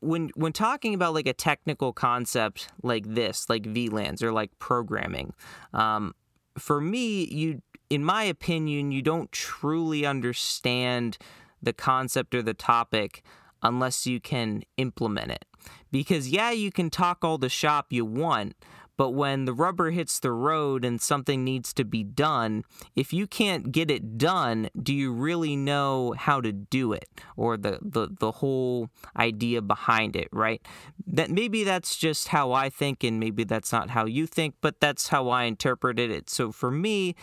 [0.00, 5.34] when when talking about like a technical concept like this, like VLANs or like programming,
[5.72, 6.14] um,
[6.58, 11.18] for me, you, in my opinion, you don't truly understand
[11.62, 13.22] the concept or the topic
[13.62, 15.44] unless you can implement it.
[15.90, 18.54] Because yeah, you can talk all the shop you want,
[18.96, 23.26] but when the rubber hits the road and something needs to be done, if you
[23.26, 28.08] can't get it done, do you really know how to do it or the, the,
[28.18, 30.60] the whole idea behind it, right?
[31.06, 34.80] That maybe that's just how I think and maybe that's not how you think, but
[34.80, 36.30] that's how I interpreted it.
[36.30, 37.14] So for me,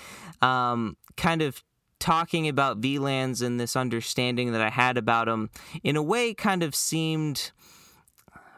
[0.42, 1.64] um, kind of
[2.04, 5.50] talking about VLANs and this understanding that I had about them
[5.84, 7.52] in a way kind of seemed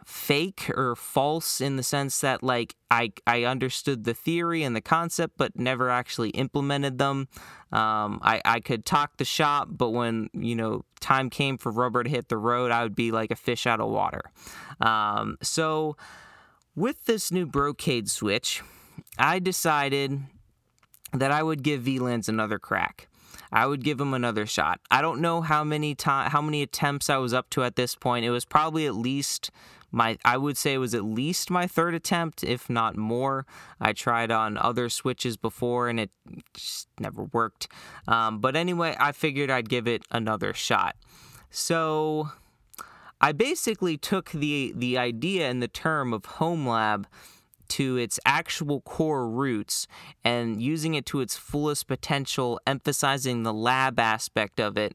[0.06, 4.82] fake or false in the sense that like I I understood the theory and the
[4.82, 7.28] concept but never actually implemented them.
[7.72, 12.04] Um, I I could talk the shop, but when you know time came for rubber
[12.04, 14.32] to hit the road, I would be like a fish out of water.
[14.80, 15.98] Um, so
[16.76, 18.62] with this new Brocade switch,
[19.18, 20.22] I decided
[21.14, 23.08] that I would give VLANs another crack.
[23.52, 24.82] I would give them another shot.
[24.92, 27.96] I don't know how many time how many attempts I was up to at this
[27.96, 28.24] point.
[28.24, 29.50] It was probably at least
[29.96, 33.46] my I would say it was at least my third attempt, if not more.
[33.80, 36.12] I tried on other switches before and it
[36.54, 37.70] just never worked.
[38.08, 40.96] Um, but anyway, I figured I'd give it another shot.
[41.50, 42.30] So
[43.22, 47.08] I basically took the the idea and the term of home lab
[47.68, 49.88] to its actual core roots
[50.24, 54.94] and using it to its fullest potential, emphasizing the lab aspect of it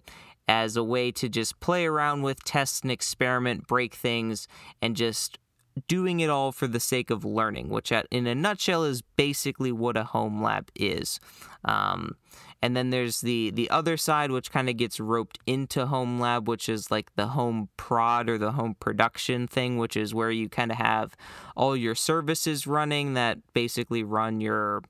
[0.51, 4.49] as a way to just play around with, test and experiment, break things,
[4.83, 5.39] and just
[5.87, 9.71] doing it all for the sake of learning, which at, in a nutshell is basically
[9.71, 11.21] what a home lab is.
[11.65, 12.17] Um,
[12.61, 16.49] and then there's the the other side, which kind of gets roped into home lab,
[16.49, 20.49] which is like the home prod or the home production thing, which is where you
[20.49, 21.17] kind of have
[21.57, 24.83] all your services running that basically run your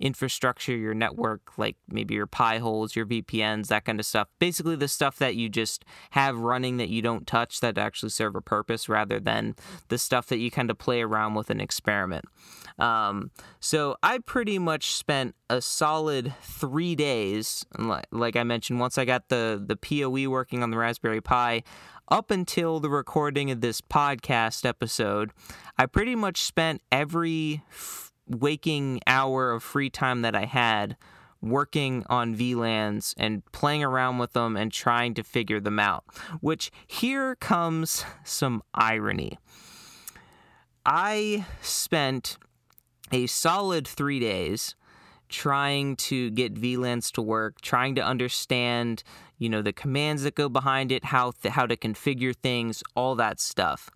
[0.00, 4.28] infrastructure, your network, like maybe your Pi holes, your VPNs, that kind of stuff.
[4.38, 8.34] Basically, the stuff that you just have running that you don't touch that actually serve
[8.34, 9.54] a purpose rather than
[9.88, 12.24] the stuff that you kind of play around with and experiment.
[12.78, 17.64] Um, so I pretty much spent a solid three days,
[18.10, 21.62] like I mentioned, once I got the, the PoE working on the Raspberry Pi,
[22.08, 25.30] up until the recording of this podcast episode,
[25.78, 27.62] I pretty much spent every
[28.26, 30.96] waking hour of free time that I had
[31.42, 36.04] working on VLANs and playing around with them and trying to figure them out.
[36.40, 39.38] Which here comes some irony.
[40.86, 42.38] I spent
[43.10, 44.74] a solid three days
[45.28, 49.02] trying to get VLANs to work, trying to understand,
[49.38, 53.14] you know, the commands that go behind it, how th- how to configure things, all
[53.16, 53.90] that stuff.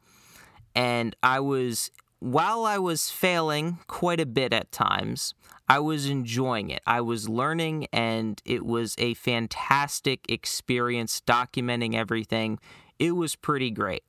[0.75, 1.91] And I was
[2.21, 5.35] while I was failing quite a bit at times,
[5.69, 6.83] I was enjoying it.
[6.87, 12.59] I was learning and it was a fantastic experience documenting everything.
[12.99, 14.05] It was pretty great.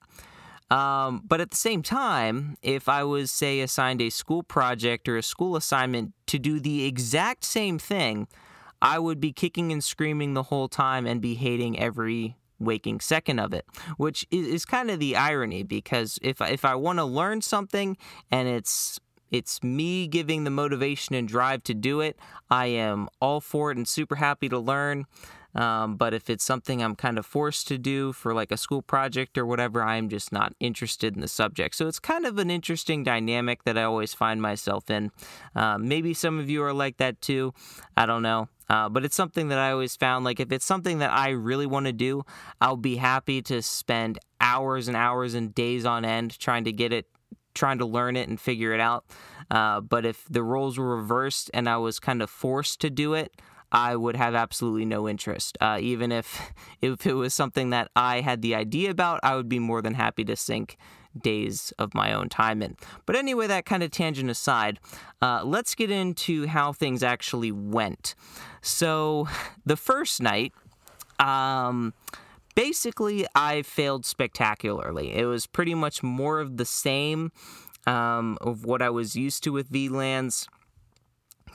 [0.70, 5.18] Um, but at the same time, if I was, say, assigned a school project or
[5.18, 8.28] a school assignment to do the exact same thing,
[8.82, 13.40] I would be kicking and screaming the whole time and be hating every waking second
[13.40, 13.66] of it,
[13.98, 17.98] which is, is kind of the irony because if if I want to learn something
[18.32, 19.00] and it's
[19.32, 22.18] it's me giving the motivation and drive to do it,
[22.50, 25.06] I am all for it and super happy to learn.
[25.56, 28.84] Um, but if it's something I'm kind of forced to do for like a school
[28.84, 31.76] project or whatever, I'm just not interested in the subject.
[31.76, 35.12] So it's kind of an interesting dynamic that I always find myself in.
[35.56, 37.54] Uh, maybe some of you are like that too.
[37.96, 38.50] I don't know.
[38.70, 41.66] Uh, but it's something that I always found like if it's something that I really
[41.66, 42.24] want to do,
[42.60, 46.92] I'll be happy to spend hours and hours and days on end trying to get
[46.92, 47.08] it,
[47.54, 49.06] trying to learn it and figure it out.
[49.50, 53.14] Uh, but if the roles were reversed and I was kind of forced to do
[53.14, 53.34] it,
[53.72, 55.58] I would have absolutely no interest.
[55.60, 59.50] Uh, even if if it was something that I had the idea about, I would
[59.50, 60.78] be more than happy to sink
[61.22, 62.76] days of my own time in.
[63.06, 64.80] But anyway, that kind of tangent aside,
[65.22, 68.16] uh, let's get into how things actually went.
[68.62, 69.28] So
[69.66, 70.54] the first night,
[71.20, 71.94] um,
[72.56, 75.14] basically, I failed spectacularly.
[75.14, 77.32] It was pretty much more of the same
[77.86, 80.48] um, of what I was used to with VLANs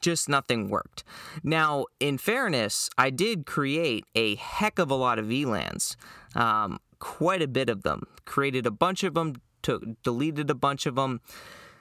[0.03, 1.05] just nothing worked.
[1.43, 5.97] Now, in fairness, I did create a heck of a lot of VLANs,
[6.35, 8.03] um, quite a bit of them.
[8.27, 11.21] Created a bunch of them, took, deleted a bunch of them.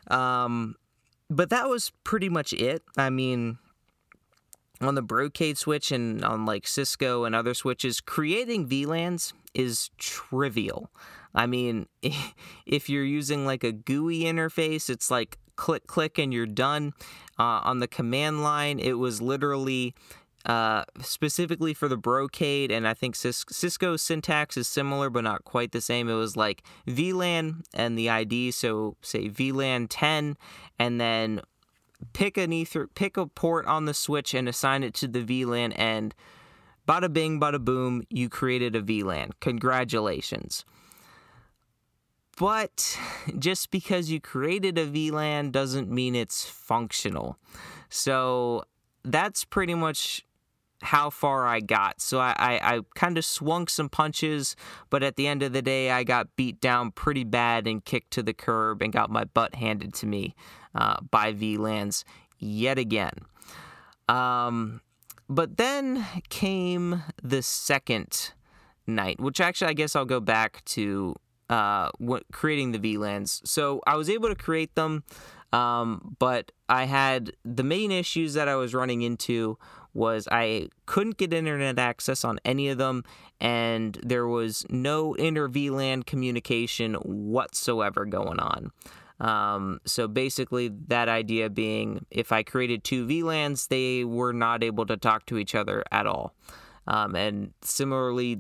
[0.09, 0.75] Um,
[1.29, 2.83] but that was pretty much it.
[2.97, 3.57] I mean,
[4.81, 10.89] on the Brocade switch and on like Cisco and other switches, creating VLANs is trivial.
[11.33, 11.87] I mean,
[12.65, 16.93] if you're using like a GUI interface, it's like click, click, and you're done.
[17.39, 19.95] Uh, on the command line, it was literally
[20.45, 25.43] uh, specifically for the Brocade, and I think Cis- Cisco syntax is similar but not
[25.43, 26.09] quite the same.
[26.09, 30.37] It was like VLAN and the ID, so say VLAN 10,
[30.79, 31.41] and then
[32.13, 35.73] pick an ether, pick a port on the switch and assign it to the VLAN,
[35.75, 36.15] and
[36.87, 39.31] bada bing, bada boom, you created a VLAN.
[39.39, 40.65] Congratulations.
[42.37, 42.97] But
[43.37, 47.37] just because you created a VLAN doesn't mean it's functional.
[47.89, 48.63] So
[49.03, 50.25] that's pretty much
[50.81, 52.01] how far I got.
[52.01, 54.55] So I, I, I kind of swung some punches,
[54.89, 58.11] but at the end of the day, I got beat down pretty bad and kicked
[58.11, 60.35] to the curb and got my butt handed to me
[60.75, 62.03] uh, by VLANs
[62.39, 63.13] yet again.
[64.09, 64.81] Um,
[65.29, 68.33] but then came the second
[68.85, 71.15] night, which actually I guess I'll go back to
[71.49, 71.89] uh,
[72.31, 73.45] creating the VLANs.
[73.47, 75.03] So I was able to create them,
[75.53, 79.57] um, but I had the main issues that I was running into
[79.93, 83.03] was I couldn't get internet access on any of them,
[83.39, 88.71] and there was no inter VLAN communication whatsoever going on.
[89.19, 94.85] Um, so basically, that idea being if I created two VLANs, they were not able
[94.87, 96.33] to talk to each other at all.
[96.87, 98.39] Um, and similarly,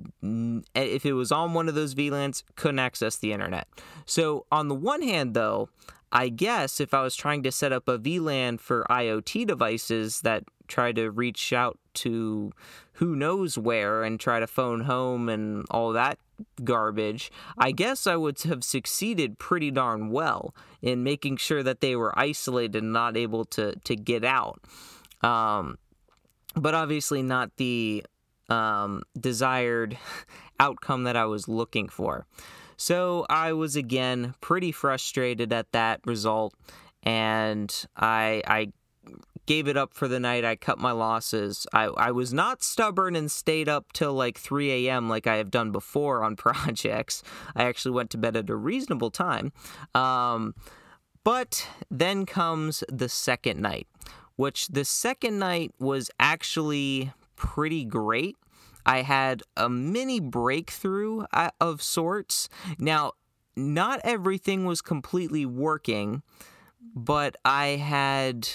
[0.75, 3.67] if it was on one of those VLANs, couldn't access the internet.
[4.05, 5.69] So on the one hand, though,
[6.11, 10.43] I guess if I was trying to set up a VLAN for IoT devices that
[10.71, 12.51] try to reach out to
[12.93, 16.17] who knows where and try to phone home and all that
[16.63, 21.95] garbage, I guess I would have succeeded pretty darn well in making sure that they
[21.95, 24.61] were isolated and not able to to get out.
[25.21, 25.77] Um,
[26.55, 28.03] but obviously not the
[28.49, 29.97] um, desired
[30.59, 32.25] outcome that I was looking for.
[32.77, 36.55] So I was again pretty frustrated at that result,
[37.03, 38.71] and I I
[39.45, 40.45] gave it up for the night.
[40.45, 41.65] I cut my losses.
[41.73, 45.09] I, I was not stubborn and stayed up till like 3 a.m.
[45.09, 47.23] like I have done before on projects.
[47.55, 49.51] I actually went to bed at a reasonable time.
[49.95, 50.55] Um,
[51.23, 53.87] but then comes the second night,
[54.35, 58.37] which the second night was actually pretty great.
[58.85, 62.49] I had a mini breakthrough uh, of sorts.
[62.79, 63.13] Now,
[63.55, 66.23] not everything was completely working,
[66.95, 68.47] but I had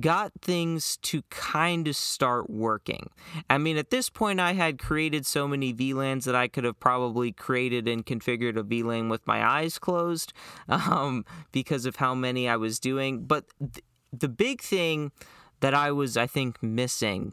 [0.00, 3.10] got things to kind of start working.
[3.48, 6.78] I mean, at this point, I had created so many VLANs that I could have
[6.78, 10.32] probably created and configured a VLAN with my eyes closed
[10.68, 13.24] um, because of how many I was doing.
[13.24, 15.12] But th- the big thing
[15.60, 17.32] that I was, I think, missing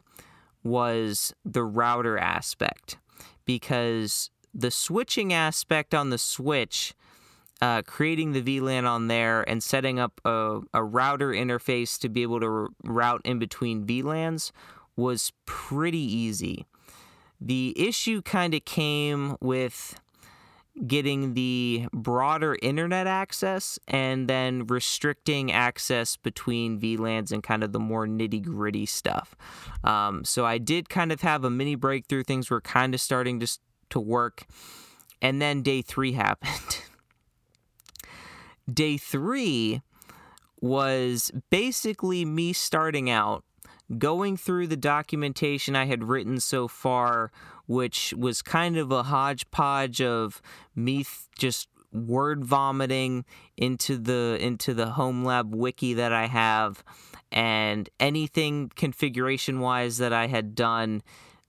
[0.64, 2.98] was the router aspect
[3.46, 6.94] because the switching aspect on the switch
[7.64, 12.22] uh, creating the VLAN on there and setting up a, a router interface to be
[12.22, 14.52] able to r- route in between VLANs
[14.98, 16.66] was pretty easy.
[17.40, 19.98] The issue kind of came with
[20.86, 27.80] getting the broader internet access and then restricting access between VLANs and kind of the
[27.80, 29.38] more nitty gritty stuff.
[29.86, 32.24] Um, so I did kind of have a mini breakthrough.
[32.24, 33.58] Things were kind of starting to,
[33.92, 34.48] to work.
[35.22, 36.83] And then day three happened.
[38.72, 39.82] Day three
[40.62, 43.44] was basically me starting out,
[43.98, 47.32] going through the documentation I had written so far,
[47.68, 50.42] which was kind of a hodgepodge of
[50.76, 51.08] me th-
[51.38, 53.24] just word vomiting
[53.56, 56.84] into the into the home lab wiki that I have
[57.32, 61.04] and anything configuration wise that I had done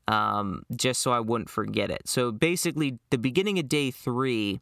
[0.06, 2.08] um, just so I wouldn't forget it.
[2.08, 4.60] So basically, the beginning of day three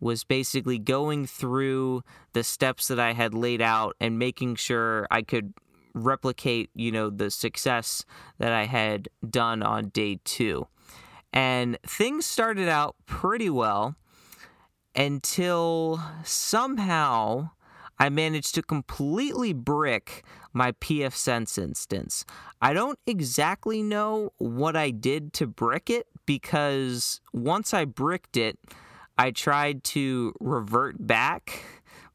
[0.00, 5.22] was basically going through the steps that I had laid out and making sure I
[5.22, 5.54] could
[5.94, 8.04] replicate, you know, the success
[8.38, 10.66] that I had done on day two.
[11.32, 13.96] And things started out pretty well
[14.94, 17.50] until somehow
[17.98, 22.24] I managed to completely brick my pfSense instance.
[22.60, 28.58] I don't exactly know what I did to brick it because once I bricked it,
[29.16, 31.64] I tried to revert back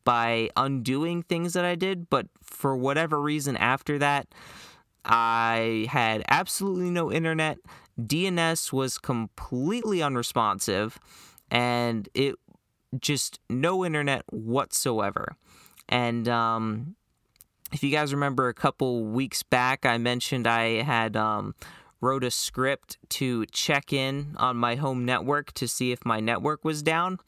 [0.03, 4.27] by undoing things that I did, but for whatever reason after that,
[5.05, 7.57] I had absolutely no internet.
[7.99, 10.99] DNS was completely unresponsive,
[11.51, 12.35] and it
[12.99, 15.35] just no internet whatsoever.
[15.87, 16.95] And um,
[17.71, 21.55] if you guys remember a couple weeks back, I mentioned I had um,
[22.01, 26.63] wrote a script to check in on my home network to see if my network
[26.63, 27.19] was down.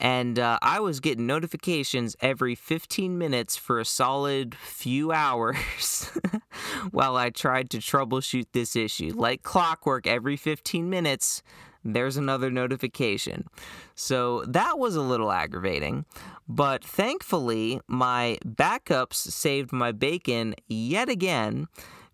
[0.00, 6.10] And uh, I was getting notifications every 15 minutes for a solid few hours
[6.90, 9.12] while I tried to troubleshoot this issue.
[9.14, 11.44] Like clockwork, every 15 minutes,
[11.84, 13.46] there's another notification.
[13.94, 16.04] So that was a little aggravating.
[16.48, 21.68] But thankfully, my backups saved my bacon yet again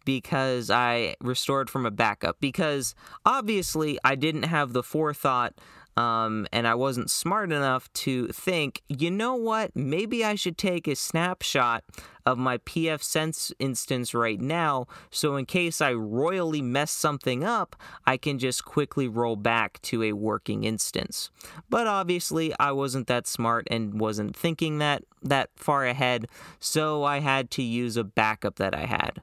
[0.08, 2.40] because I restored from a backup.
[2.40, 2.94] Because
[3.26, 5.52] obviously, I didn't have the forethought
[5.98, 10.86] um, and I wasn't smart enough to think, you know what, maybe I should take
[10.86, 11.82] a snapshot
[12.24, 17.74] of my pfSense instance right now, so in case I royally mess something up,
[18.06, 21.30] I can just quickly roll back to a working instance.
[21.68, 26.28] But obviously, I wasn't that smart and wasn't thinking that that far ahead,
[26.60, 29.20] so I had to use a backup that I had.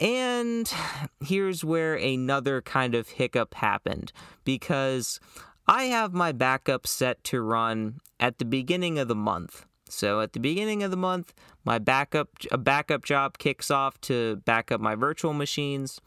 [0.00, 0.72] And
[1.20, 4.12] here's where another kind of hiccup happened
[4.44, 5.20] because
[5.66, 9.66] I have my backup set to run at the beginning of the month.
[9.88, 11.32] So at the beginning of the month,
[11.64, 16.00] my backup a backup job kicks off to back up my virtual machines.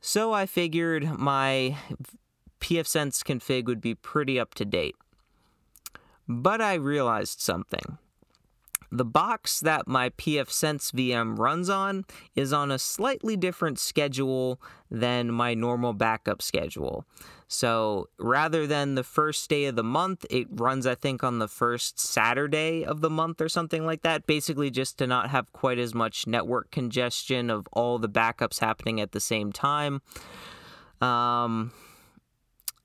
[0.00, 1.76] So I figured my
[2.60, 4.96] pfSense config would be pretty up to date.
[6.28, 7.98] But I realized something.
[8.90, 14.60] The box that my pfSense VM runs on is on a slightly different schedule
[14.90, 17.04] than my normal backup schedule.
[17.48, 21.48] So rather than the first day of the month, it runs, I think, on the
[21.48, 24.26] first Saturday of the month or something like that.
[24.26, 29.00] Basically, just to not have quite as much network congestion of all the backups happening
[29.00, 30.02] at the same time.
[31.00, 31.72] Um,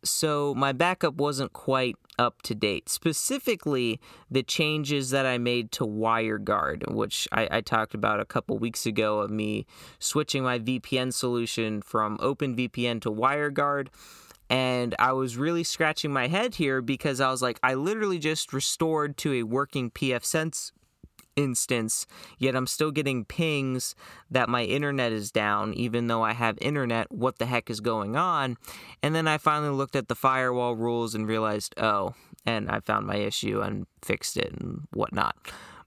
[0.04, 2.90] so my backup wasn't quite up to date.
[2.90, 4.00] Specifically,
[4.30, 8.86] the changes that I made to WireGuard, which I, I, talked about a couple weeks
[8.86, 9.66] ago of me
[10.00, 13.88] switching my VPN solution from OpenVPN to WireGuard.
[14.50, 18.52] And I was really scratching my head here because I was like, I literally just
[18.52, 20.72] restored to a working pfSense
[21.42, 23.96] instance, yet I'm still getting pings
[24.30, 27.12] that my internet is down, even though I have internet.
[27.12, 28.58] What the heck is going on?
[29.04, 32.14] And then I finally looked at the firewall rules and realized, oh,
[32.46, 35.36] and I found my issue and fixed it and whatnot.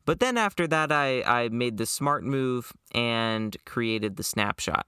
[0.04, 4.86] But then after that, I, I made the smart move and created the snapshot.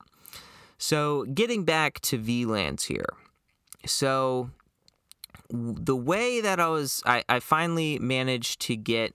[0.79, 3.09] So, getting back to VLANs here.
[3.87, 4.51] So,
[5.49, 9.15] the way that I was, I, I finally managed to get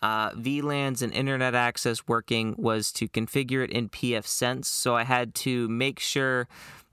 [0.00, 4.66] uh, VLANs and internet access working was to configure it in pfSense.
[4.66, 6.48] So I had to make sure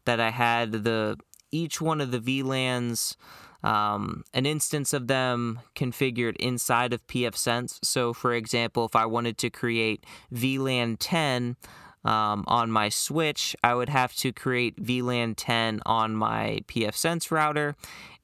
[0.05, 1.17] that I had the
[1.51, 3.15] each one of the VLANs,
[3.63, 7.79] um, an instance of them configured inside of pfSense.
[7.83, 11.55] So, for example, if I wanted to create VLAN 10
[12.03, 17.75] um, on my switch, I would have to create VLAN 10 on my pfSense router.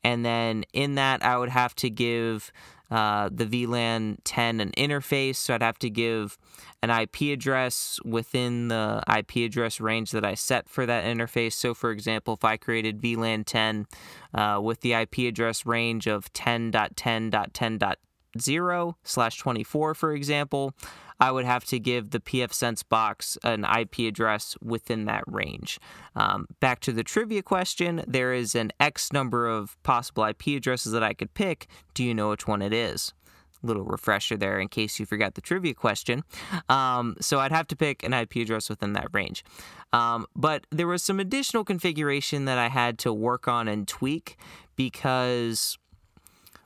[0.04, 2.52] And then in that, I would have to give
[2.92, 5.38] uh, the VLAN 10 an interface.
[5.38, 6.38] So I'd have to give
[6.84, 11.54] an IP address within the IP address range that I set for that interface.
[11.54, 13.88] So, for example, if I created VLAN 10
[14.34, 20.74] uh, with the IP address range of 10.10.10.0 slash 24, for example,
[21.22, 25.80] I would have to give the pfSense box an IP address within that range.
[26.16, 30.92] Um, back to the trivia question, there is an X number of possible IP addresses
[30.94, 31.68] that I could pick.
[31.94, 33.14] Do you know which one it is?
[33.62, 36.24] Little refresher there in case you forgot the trivia question.
[36.68, 39.46] Um, so I'd have to pick an IP address within that range.
[39.94, 44.38] Um, but there was some additional configuration that I had to work on and tweak
[44.76, 45.78] because,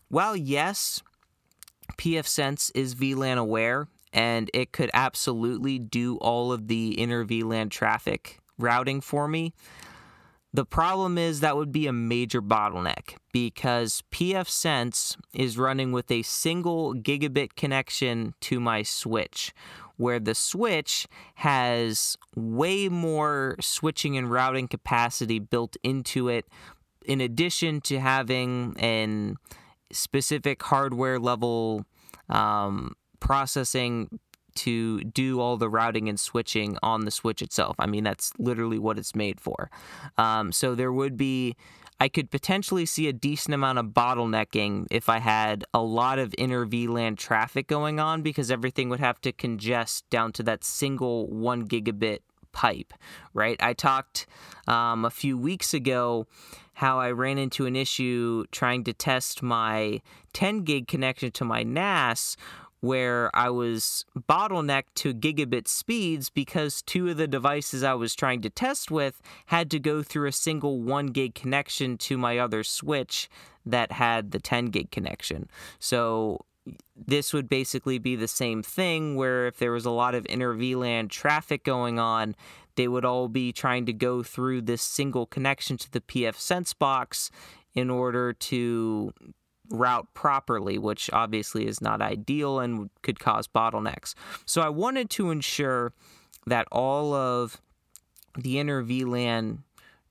[0.07, 1.03] while yes,
[1.97, 8.39] pfSense is VLAN aware, and it could absolutely do all of the inner VLAN traffic
[8.57, 9.53] routing for me.
[10.53, 16.21] The problem is that would be a major bottleneck because pfSense is running with a
[16.21, 19.53] single gigabit connection to my switch,
[19.97, 26.45] where the switch has way more switching and routing capacity built into it,
[27.05, 29.35] in addition to having an
[29.91, 31.85] specific hardware level
[32.29, 32.95] um,
[33.25, 34.19] processing
[34.53, 37.75] to do all the routing and switching on the switch itself.
[37.79, 39.69] I mean, that's literally what it's made for.
[40.17, 41.55] Um, so there would be,
[41.99, 46.35] I could potentially see a decent amount of bottlenecking if I had a lot of
[46.37, 51.27] inner VLAN traffic going on because everything would have to congest down to that single
[51.27, 52.19] one gigabit
[52.51, 52.93] pipe,
[53.33, 53.57] right?
[53.59, 54.27] I talked
[54.67, 56.27] um, a few weeks ago
[56.75, 60.01] how I ran into an issue trying to test my
[60.33, 62.35] 10 gig connection to my NAS
[62.85, 68.41] where I was bottlenecked to gigabit speeds because two of the devices I was trying
[68.41, 72.63] to test with had to go through a single 1 gig connection to my other
[72.63, 73.29] switch
[73.65, 75.49] that had the 10 gig connection.
[75.79, 76.45] So
[76.95, 80.55] this would basically be the same thing where if there was a lot of inter
[80.55, 82.35] VLAN traffic going on,
[82.75, 87.31] they would all be trying to go through this single connection to the pfSense box
[87.73, 89.13] in order to
[89.69, 94.13] route properly, which obviously is not ideal and could cause bottlenecks.
[94.45, 95.93] So I wanted to ensure
[96.45, 97.61] that all of
[98.37, 99.59] the inner VLAN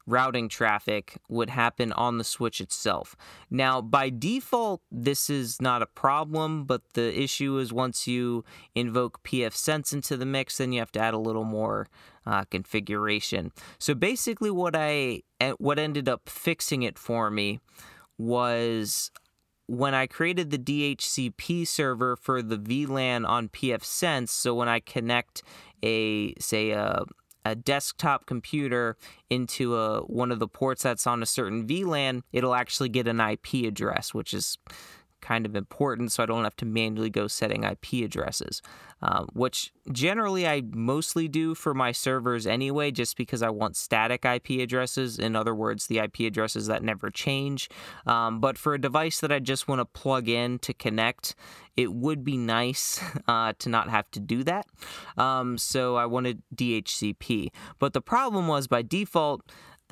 [0.07, 3.17] routing traffic would happen on the switch itself.
[3.51, 8.45] Now, by default, this is not a problem, but the issue is once you
[8.75, 11.89] invoke pfSense into the mix, then you have to add a little more
[12.27, 13.53] uh, configuration.
[13.79, 17.61] So basically, what I eh, what ended up fixing it for me
[18.19, 19.11] was
[19.67, 25.43] when I created the DHCP server for the VLAN on pfSense, so when I connect
[25.83, 27.05] a say a
[27.45, 28.97] a desktop computer
[29.29, 33.21] into a one of the ports that's on a certain VLAN, it'll actually get an
[33.21, 34.59] IP address, which is
[35.25, 38.61] kind of important so I don't have to manually go setting IP addresses,
[39.01, 44.27] uh, which generally I mostly do for my servers anyway, just because I want static
[44.27, 45.19] IP addresses.
[45.19, 47.71] In other words, the IP addresses that never change.
[48.07, 51.35] Um, but for a device that I just want to plug in to connect,
[51.75, 54.67] it would be nice uh, to not have to do that.
[55.17, 57.49] Um, so I wanted DHCP.
[57.79, 59.41] But the problem was by default,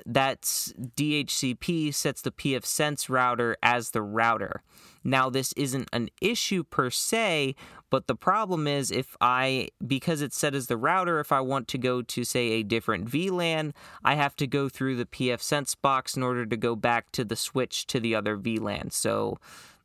[0.06, 4.62] that's DHCP sets the pfSense router as the router.
[5.04, 7.56] Now, this isn't an issue per se,
[7.90, 11.68] but the problem is if I, because it's set as the router, if I want
[11.68, 13.72] to go to, say, a different VLAN,
[14.04, 17.36] I have to go through the pfSense box in order to go back to the
[17.36, 18.92] switch to the other VLAN.
[18.92, 19.38] So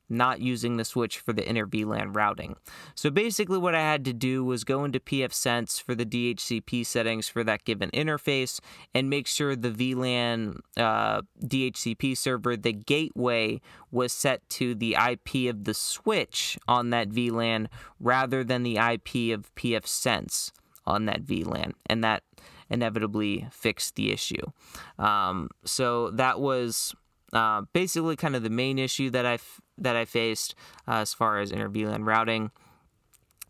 [0.10, 2.55] not using the switch for the inner VLAN routing.
[2.95, 7.28] So basically, what I had to do was go into pfSense for the DHCP settings
[7.28, 8.60] for that given interface
[8.93, 15.49] and make sure the VLAN uh, DHCP server, the gateway, was set to the IP
[15.49, 17.68] of the switch on that VLAN
[17.99, 20.51] rather than the IP of pfSense
[20.86, 21.74] on that VLAN.
[21.86, 22.24] And that
[22.70, 24.51] inevitably fixed the issue.
[24.99, 26.93] Um, so that was
[27.34, 30.55] uh, basically kind of the main issue that I f- that I faced
[30.88, 32.51] uh, as far as inter VLAN routing.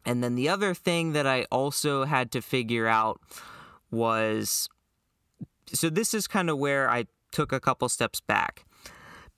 [0.05, 3.19] And then the other thing that I also had to figure out
[3.91, 4.69] was
[5.73, 8.63] so this is kind of where I took a couple steps back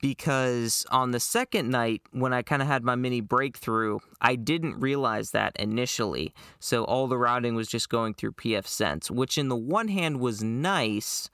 [0.00, 4.80] because on the second night when I kind of had my mini breakthrough, I didn't
[4.80, 6.32] realize that initially.
[6.58, 10.42] So all the routing was just going through pfSense, which in the one hand was
[10.42, 11.30] nice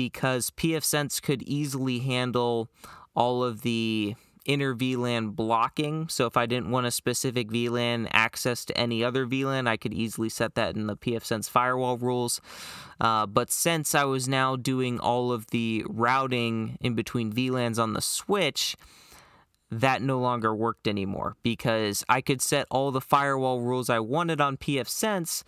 [0.00, 2.70] because pfSense could easily handle
[3.14, 4.14] all of the
[4.46, 6.08] inner VLAN blocking.
[6.08, 9.92] So if I didn't want a specific VLAN access to any other VLAN, I could
[9.92, 12.40] easily set that in the pfSense firewall rules.
[12.98, 17.92] Uh, but since I was now doing all of the routing in between VLANs on
[17.92, 18.76] the switch,
[19.70, 24.40] that no longer worked anymore because I could set all the firewall rules I wanted
[24.40, 25.42] on pfSense,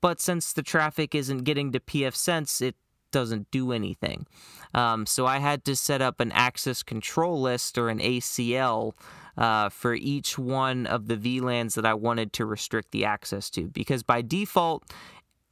[0.00, 2.74] but since the traffic isn't getting to pfSense, it
[3.12, 4.26] doesn't do anything.
[4.74, 8.94] Um, so I had to set up an access control list or an ACL
[9.36, 13.68] uh, for each one of the VLANs that I wanted to restrict the access to.
[13.68, 14.84] Because by default,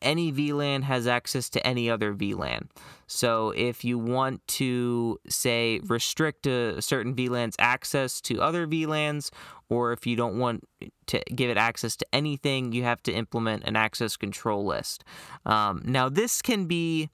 [0.03, 2.69] any VLAN has access to any other VLAN.
[3.07, 9.31] So if you want to, say, restrict a certain VLAN's access to other VLANs,
[9.69, 10.65] or if you don't want
[11.07, 15.05] to give it access to anything, you have to implement an access control list.
[15.45, 17.11] Um, now, this can be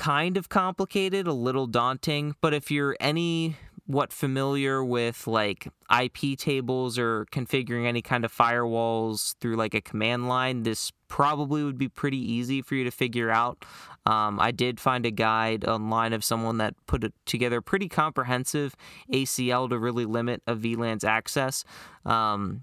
[0.00, 6.96] kind of complicated, a little daunting, but if you're any what familiar with like iptables
[6.96, 11.88] or configuring any kind of firewalls through like a command line, this probably would be
[11.88, 13.62] pretty easy for you to figure out.
[14.06, 18.74] Um, I did find a guide online of someone that put a, together pretty comprehensive
[19.12, 21.62] ACL to really limit a VLAN's access.
[22.06, 22.62] Um,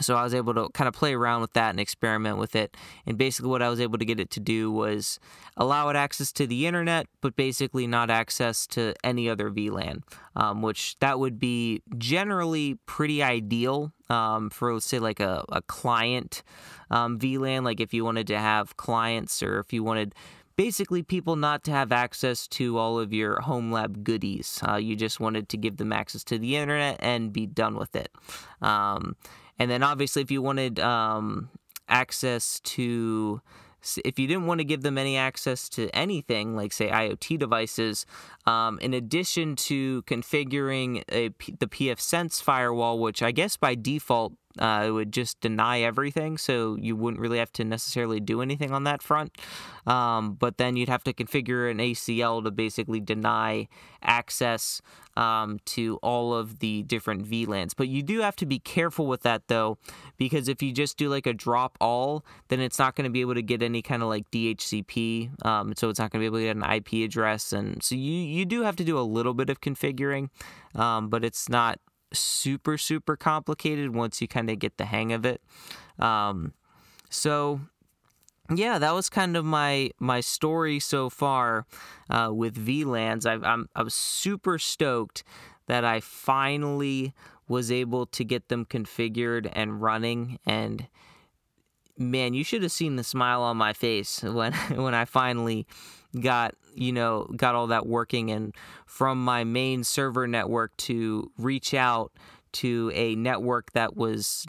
[0.00, 2.76] so I was able to kind of play around with that and experiment with it.
[3.06, 5.18] And basically, what I was able to get it to do was
[5.56, 10.02] allow it access to the internet, but basically not access to any other VLAN,
[10.34, 16.42] um, which that would be generally pretty ideal um, for, say, like a, a client
[16.90, 17.64] um, VLAN.
[17.64, 20.14] Like if you wanted to have clients or if you wanted
[20.56, 24.60] basically people not to have access to all of your home lab goodies.
[24.66, 27.94] Uh, you just wanted to give them access to the internet and be done with
[27.94, 28.10] it.
[28.62, 29.16] Um,
[29.58, 31.50] and then obviously, if you wanted um,
[31.88, 33.40] access to
[34.04, 38.04] if you didn't want to give them any access to anything, like say IoT devices,
[38.46, 41.28] um, in addition to configuring a,
[41.58, 46.76] the pfSense firewall, which I guess by default uh, it would just deny everything, so
[46.76, 49.36] you wouldn't really have to necessarily do anything on that front.
[49.86, 53.68] Um, but then you'd have to configure an ACL to basically deny
[54.02, 54.82] access
[55.16, 57.72] um, to all of the different VLANs.
[57.76, 59.78] But you do have to be careful with that though,
[60.16, 63.20] because if you just do like a drop all, then it's not going to be
[63.20, 65.44] able to get any kind of like DHCP.
[65.44, 67.94] Um, so it's not going to be able to get an IP address, and so
[67.94, 70.28] you you do have to do a little bit of configuring,
[70.74, 71.80] um, but it's not
[72.18, 75.40] super super complicated once you kind of get the hang of it.
[75.98, 76.52] Um,
[77.10, 77.60] so
[78.54, 81.66] yeah, that was kind of my my story so far
[82.10, 83.26] uh, with VLANs.
[83.26, 85.24] I've, I'm I super stoked
[85.66, 87.12] that I finally
[87.48, 90.88] was able to get them configured and running and
[91.98, 95.66] man you should have seen the smile on my face when when I finally
[96.20, 98.54] got you know got all that working and
[98.86, 102.12] from my main server network to reach out
[102.52, 104.46] to a network that was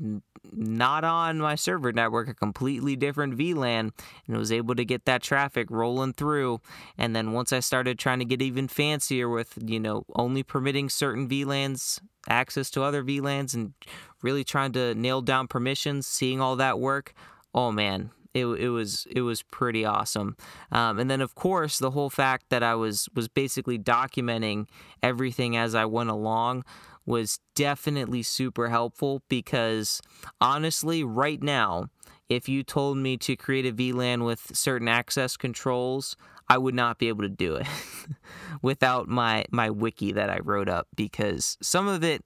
[0.53, 3.91] not on my server network, a completely different VLAN,
[4.27, 6.61] and was able to get that traffic rolling through.
[6.97, 10.89] And then once I started trying to get even fancier with, you know, only permitting
[10.89, 13.73] certain VLANs access to other VLANs and
[14.21, 17.13] really trying to nail down permissions, seeing all that work,
[17.53, 20.35] oh man, it, it was it was pretty awesome.
[20.71, 24.67] Um, and then of course the whole fact that I was was basically documenting
[25.01, 26.63] everything as I went along
[27.05, 30.01] was definitely super helpful because
[30.41, 31.87] honestly, right now,
[32.29, 36.17] if you told me to create a VLAN with certain access controls,
[36.49, 37.67] I would not be able to do it
[38.61, 42.23] without my my wiki that I wrote up because some of it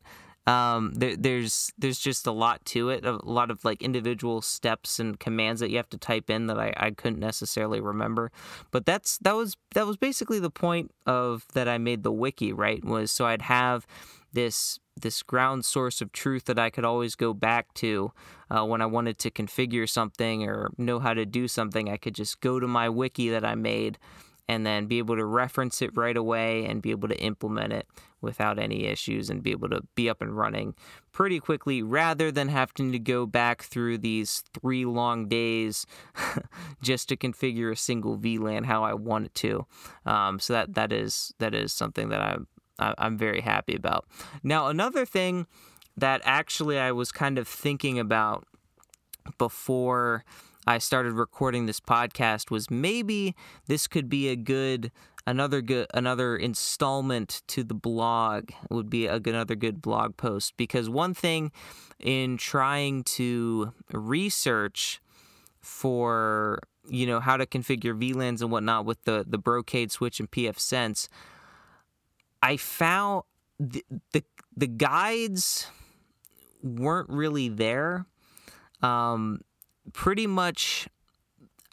[0.47, 4.99] um, there, there's there's just a lot to it, a lot of like individual steps
[4.99, 8.31] and commands that you have to type in that I, I couldn't necessarily remember.
[8.71, 12.51] But that's that was that was basically the point of that I made the wiki
[12.51, 13.85] right was so I'd have
[14.33, 18.11] this this ground source of truth that I could always go back to
[18.49, 21.89] uh, when I wanted to configure something or know how to do something.
[21.89, 23.97] I could just go to my wiki that I made
[24.51, 27.87] and then be able to reference it right away and be able to implement it
[28.19, 30.75] without any issues and be able to be up and running
[31.13, 35.85] pretty quickly rather than having to go back through these three long days
[36.81, 39.65] just to configure a single VLAN how I want it to.
[40.05, 42.47] Um, so that that is that is something that I'm
[42.77, 44.05] I'm very happy about.
[44.43, 45.47] Now another thing
[45.95, 48.45] that actually I was kind of thinking about
[49.37, 50.25] before
[50.67, 53.35] I started recording this podcast was maybe
[53.67, 54.91] this could be a good
[55.25, 60.89] another good another installment to the blog would be a, another good blog post because
[60.89, 61.51] one thing
[61.99, 65.01] in trying to research
[65.59, 70.29] for you know how to configure VLANs and whatnot with the the Brocade switch and
[70.29, 71.07] pfSense,
[72.41, 73.23] I found
[73.59, 74.23] the the,
[74.55, 75.67] the guides
[76.61, 78.05] weren't really there.
[78.81, 79.41] Um,
[79.93, 80.87] pretty much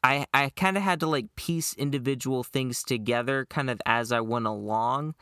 [0.03, 4.21] I I kind of had to like piece individual things together kind of as I
[4.21, 5.15] went along.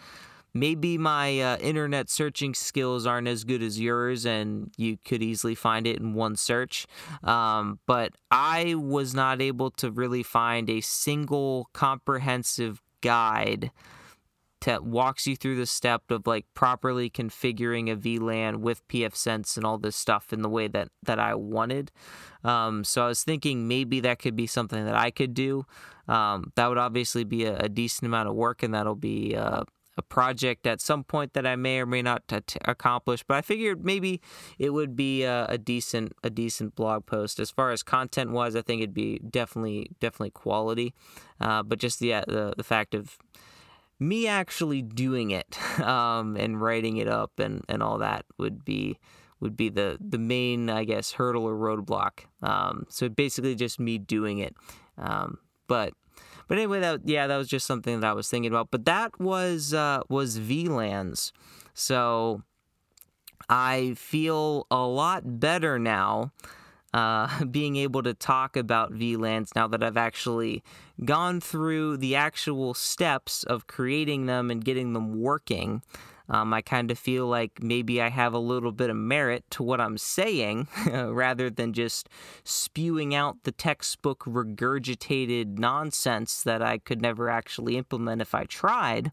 [0.55, 5.55] Maybe my uh, internet searching skills aren't as good as yours, and you could easily
[5.55, 6.87] find it in one search.
[7.23, 13.71] Um, but I was not able to really find a single comprehensive guide
[14.63, 19.65] that walks you through the step of like properly configuring a VLAN with pfSense and
[19.65, 21.93] all this stuff in the way that that I wanted.
[22.45, 25.67] Um, so I was thinking maybe that could be something that I could do.
[26.09, 29.65] Um, that would obviously be a, a, decent amount of work, and that'll be uh,
[29.97, 33.23] a project at some point that I may or may not t- accomplish.
[33.23, 34.21] But I figured maybe
[34.59, 38.55] it would be a, a, decent a decent blog post as far as content wise.
[38.55, 40.95] I think it'd be definitely definitely quality.
[41.41, 43.19] Uh, but just the, the the fact of
[43.99, 48.99] me actually doing it um, and writing it up and, and all that would be
[49.39, 52.21] would be the the main I guess hurdle or roadblock.
[52.43, 54.57] Um, so basically just me doing it.
[54.97, 55.39] Um,
[55.69, 55.93] but
[56.49, 58.71] but anyway, that yeah, that was just something that I was thinking about.
[58.71, 61.33] But that was uh, was VLANs.
[61.75, 62.43] So
[63.49, 66.33] I feel a lot better now
[66.97, 70.65] uh, being able to talk about VLANs now that I've actually
[71.05, 75.83] gone through the actual steps of creating them and getting them working.
[76.29, 79.63] Um, I kind of feel like maybe I have a little bit of merit to
[79.63, 82.09] what I'm saying rather than just
[82.43, 89.13] spewing out the textbook regurgitated nonsense that I could never actually implement if I tried.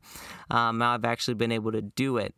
[0.49, 2.33] Um, I've actually been able to do it.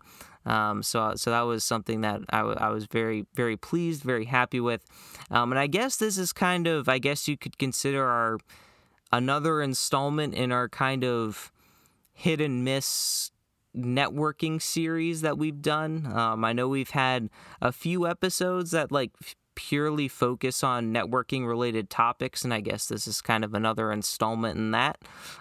[0.46, 4.26] Um, so, so that was something that I, w- I was very, very pleased, very
[4.26, 4.84] happy with.
[5.32, 8.38] Um, and I guess this is kind of, I guess you could consider our
[9.12, 11.52] another installment in our kind of
[12.14, 13.32] hit and miss
[13.76, 16.12] networking series that we've done.
[16.14, 17.30] Um, I know we've had
[17.62, 19.12] a few episodes that like
[19.56, 24.58] purely focus on networking related topics, and I guess this is kind of another installment
[24.58, 24.99] in that.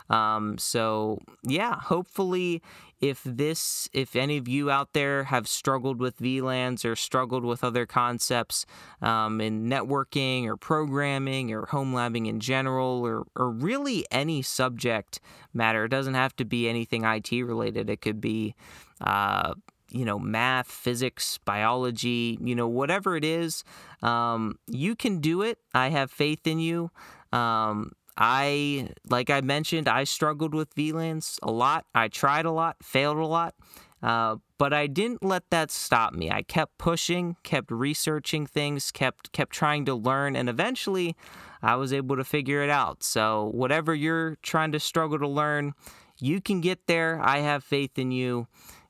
[0.08, 2.62] Um, so, yeah, hopefully,
[3.00, 7.62] if this, if any of you out there have struggled with VLANs or struggled with
[7.62, 8.64] other concepts
[9.02, 15.20] um, in networking or programming or home labbing in general, or, or really any subject
[15.52, 18.54] matter, it doesn't have to be anything IT related, it could be.
[19.00, 19.54] Uh,
[19.94, 23.62] you know, math, physics, biology, you know, whatever it is,
[24.02, 25.58] um, you can do it.
[25.72, 26.90] I have faith in you.
[27.32, 31.86] Um, I, like I mentioned, I struggled with VLANs a lot.
[31.94, 33.54] I tried a lot, failed a lot,
[34.02, 36.30] uh, but I didn't let that stop me.
[36.30, 41.16] I kept pushing, kept researching things, kept kept trying to learn, and eventually,
[41.62, 43.02] I was able to figure it out.
[43.02, 45.72] So whatever you're trying to struggle to learn,
[46.18, 47.20] you can get there.
[47.22, 48.46] I have faith in you.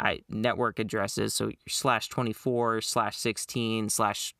[0.00, 1.34] I, network addresses.
[1.34, 4.34] So slash 24, slash 16, slash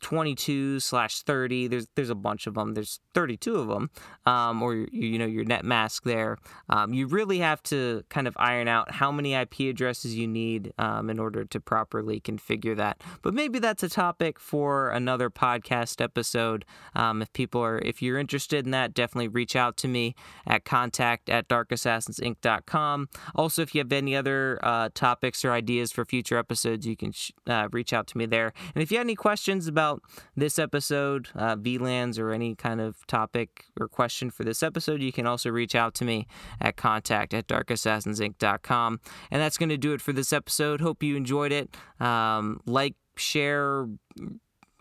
[0.00, 3.90] 22 slash 30 there's there's a bunch of them there's 32 of them
[4.26, 6.36] um, or you, you, know your net mask there.
[6.68, 10.72] Um, you really have to kind of iron out how many ip addresses you need
[10.78, 13.00] um, in order to properly configure that.
[13.22, 16.64] But maybe that's a topic for another podcast episode.
[16.94, 20.14] Um, if people are if you're interested in that definitely reach out to me
[20.46, 26.04] at contact at darkassassinsinc.com also if you have any other uh, topics or ideas for
[26.04, 28.52] future episodes you can sh- uh, reach out to me there.
[28.74, 30.02] And if you have any questions about about
[30.36, 35.12] this episode, uh, VLANs, or any kind of topic or question for this episode, you
[35.12, 36.26] can also reach out to me
[36.60, 39.00] at contact at darkassassinsinc.com.
[39.30, 40.80] And that's going to do it for this episode.
[40.80, 41.76] Hope you enjoyed it.
[42.00, 43.86] Um, like, share,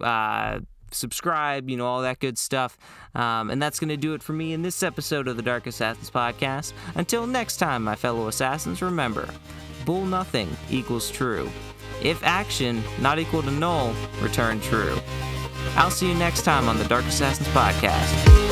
[0.02, 0.60] uh,
[0.92, 2.78] subscribe, you know, all that good stuff.
[3.14, 5.68] Um, and that's going to do it for me in this episode of the Dark
[5.68, 6.74] Assassins podcast.
[6.96, 9.30] Until next time, my fellow assassins, remember
[9.86, 11.48] bool nothing equals true.
[12.02, 14.98] If action not equal to null, return true.
[15.76, 18.45] I'll see you next time on the Dark Assassins Podcast.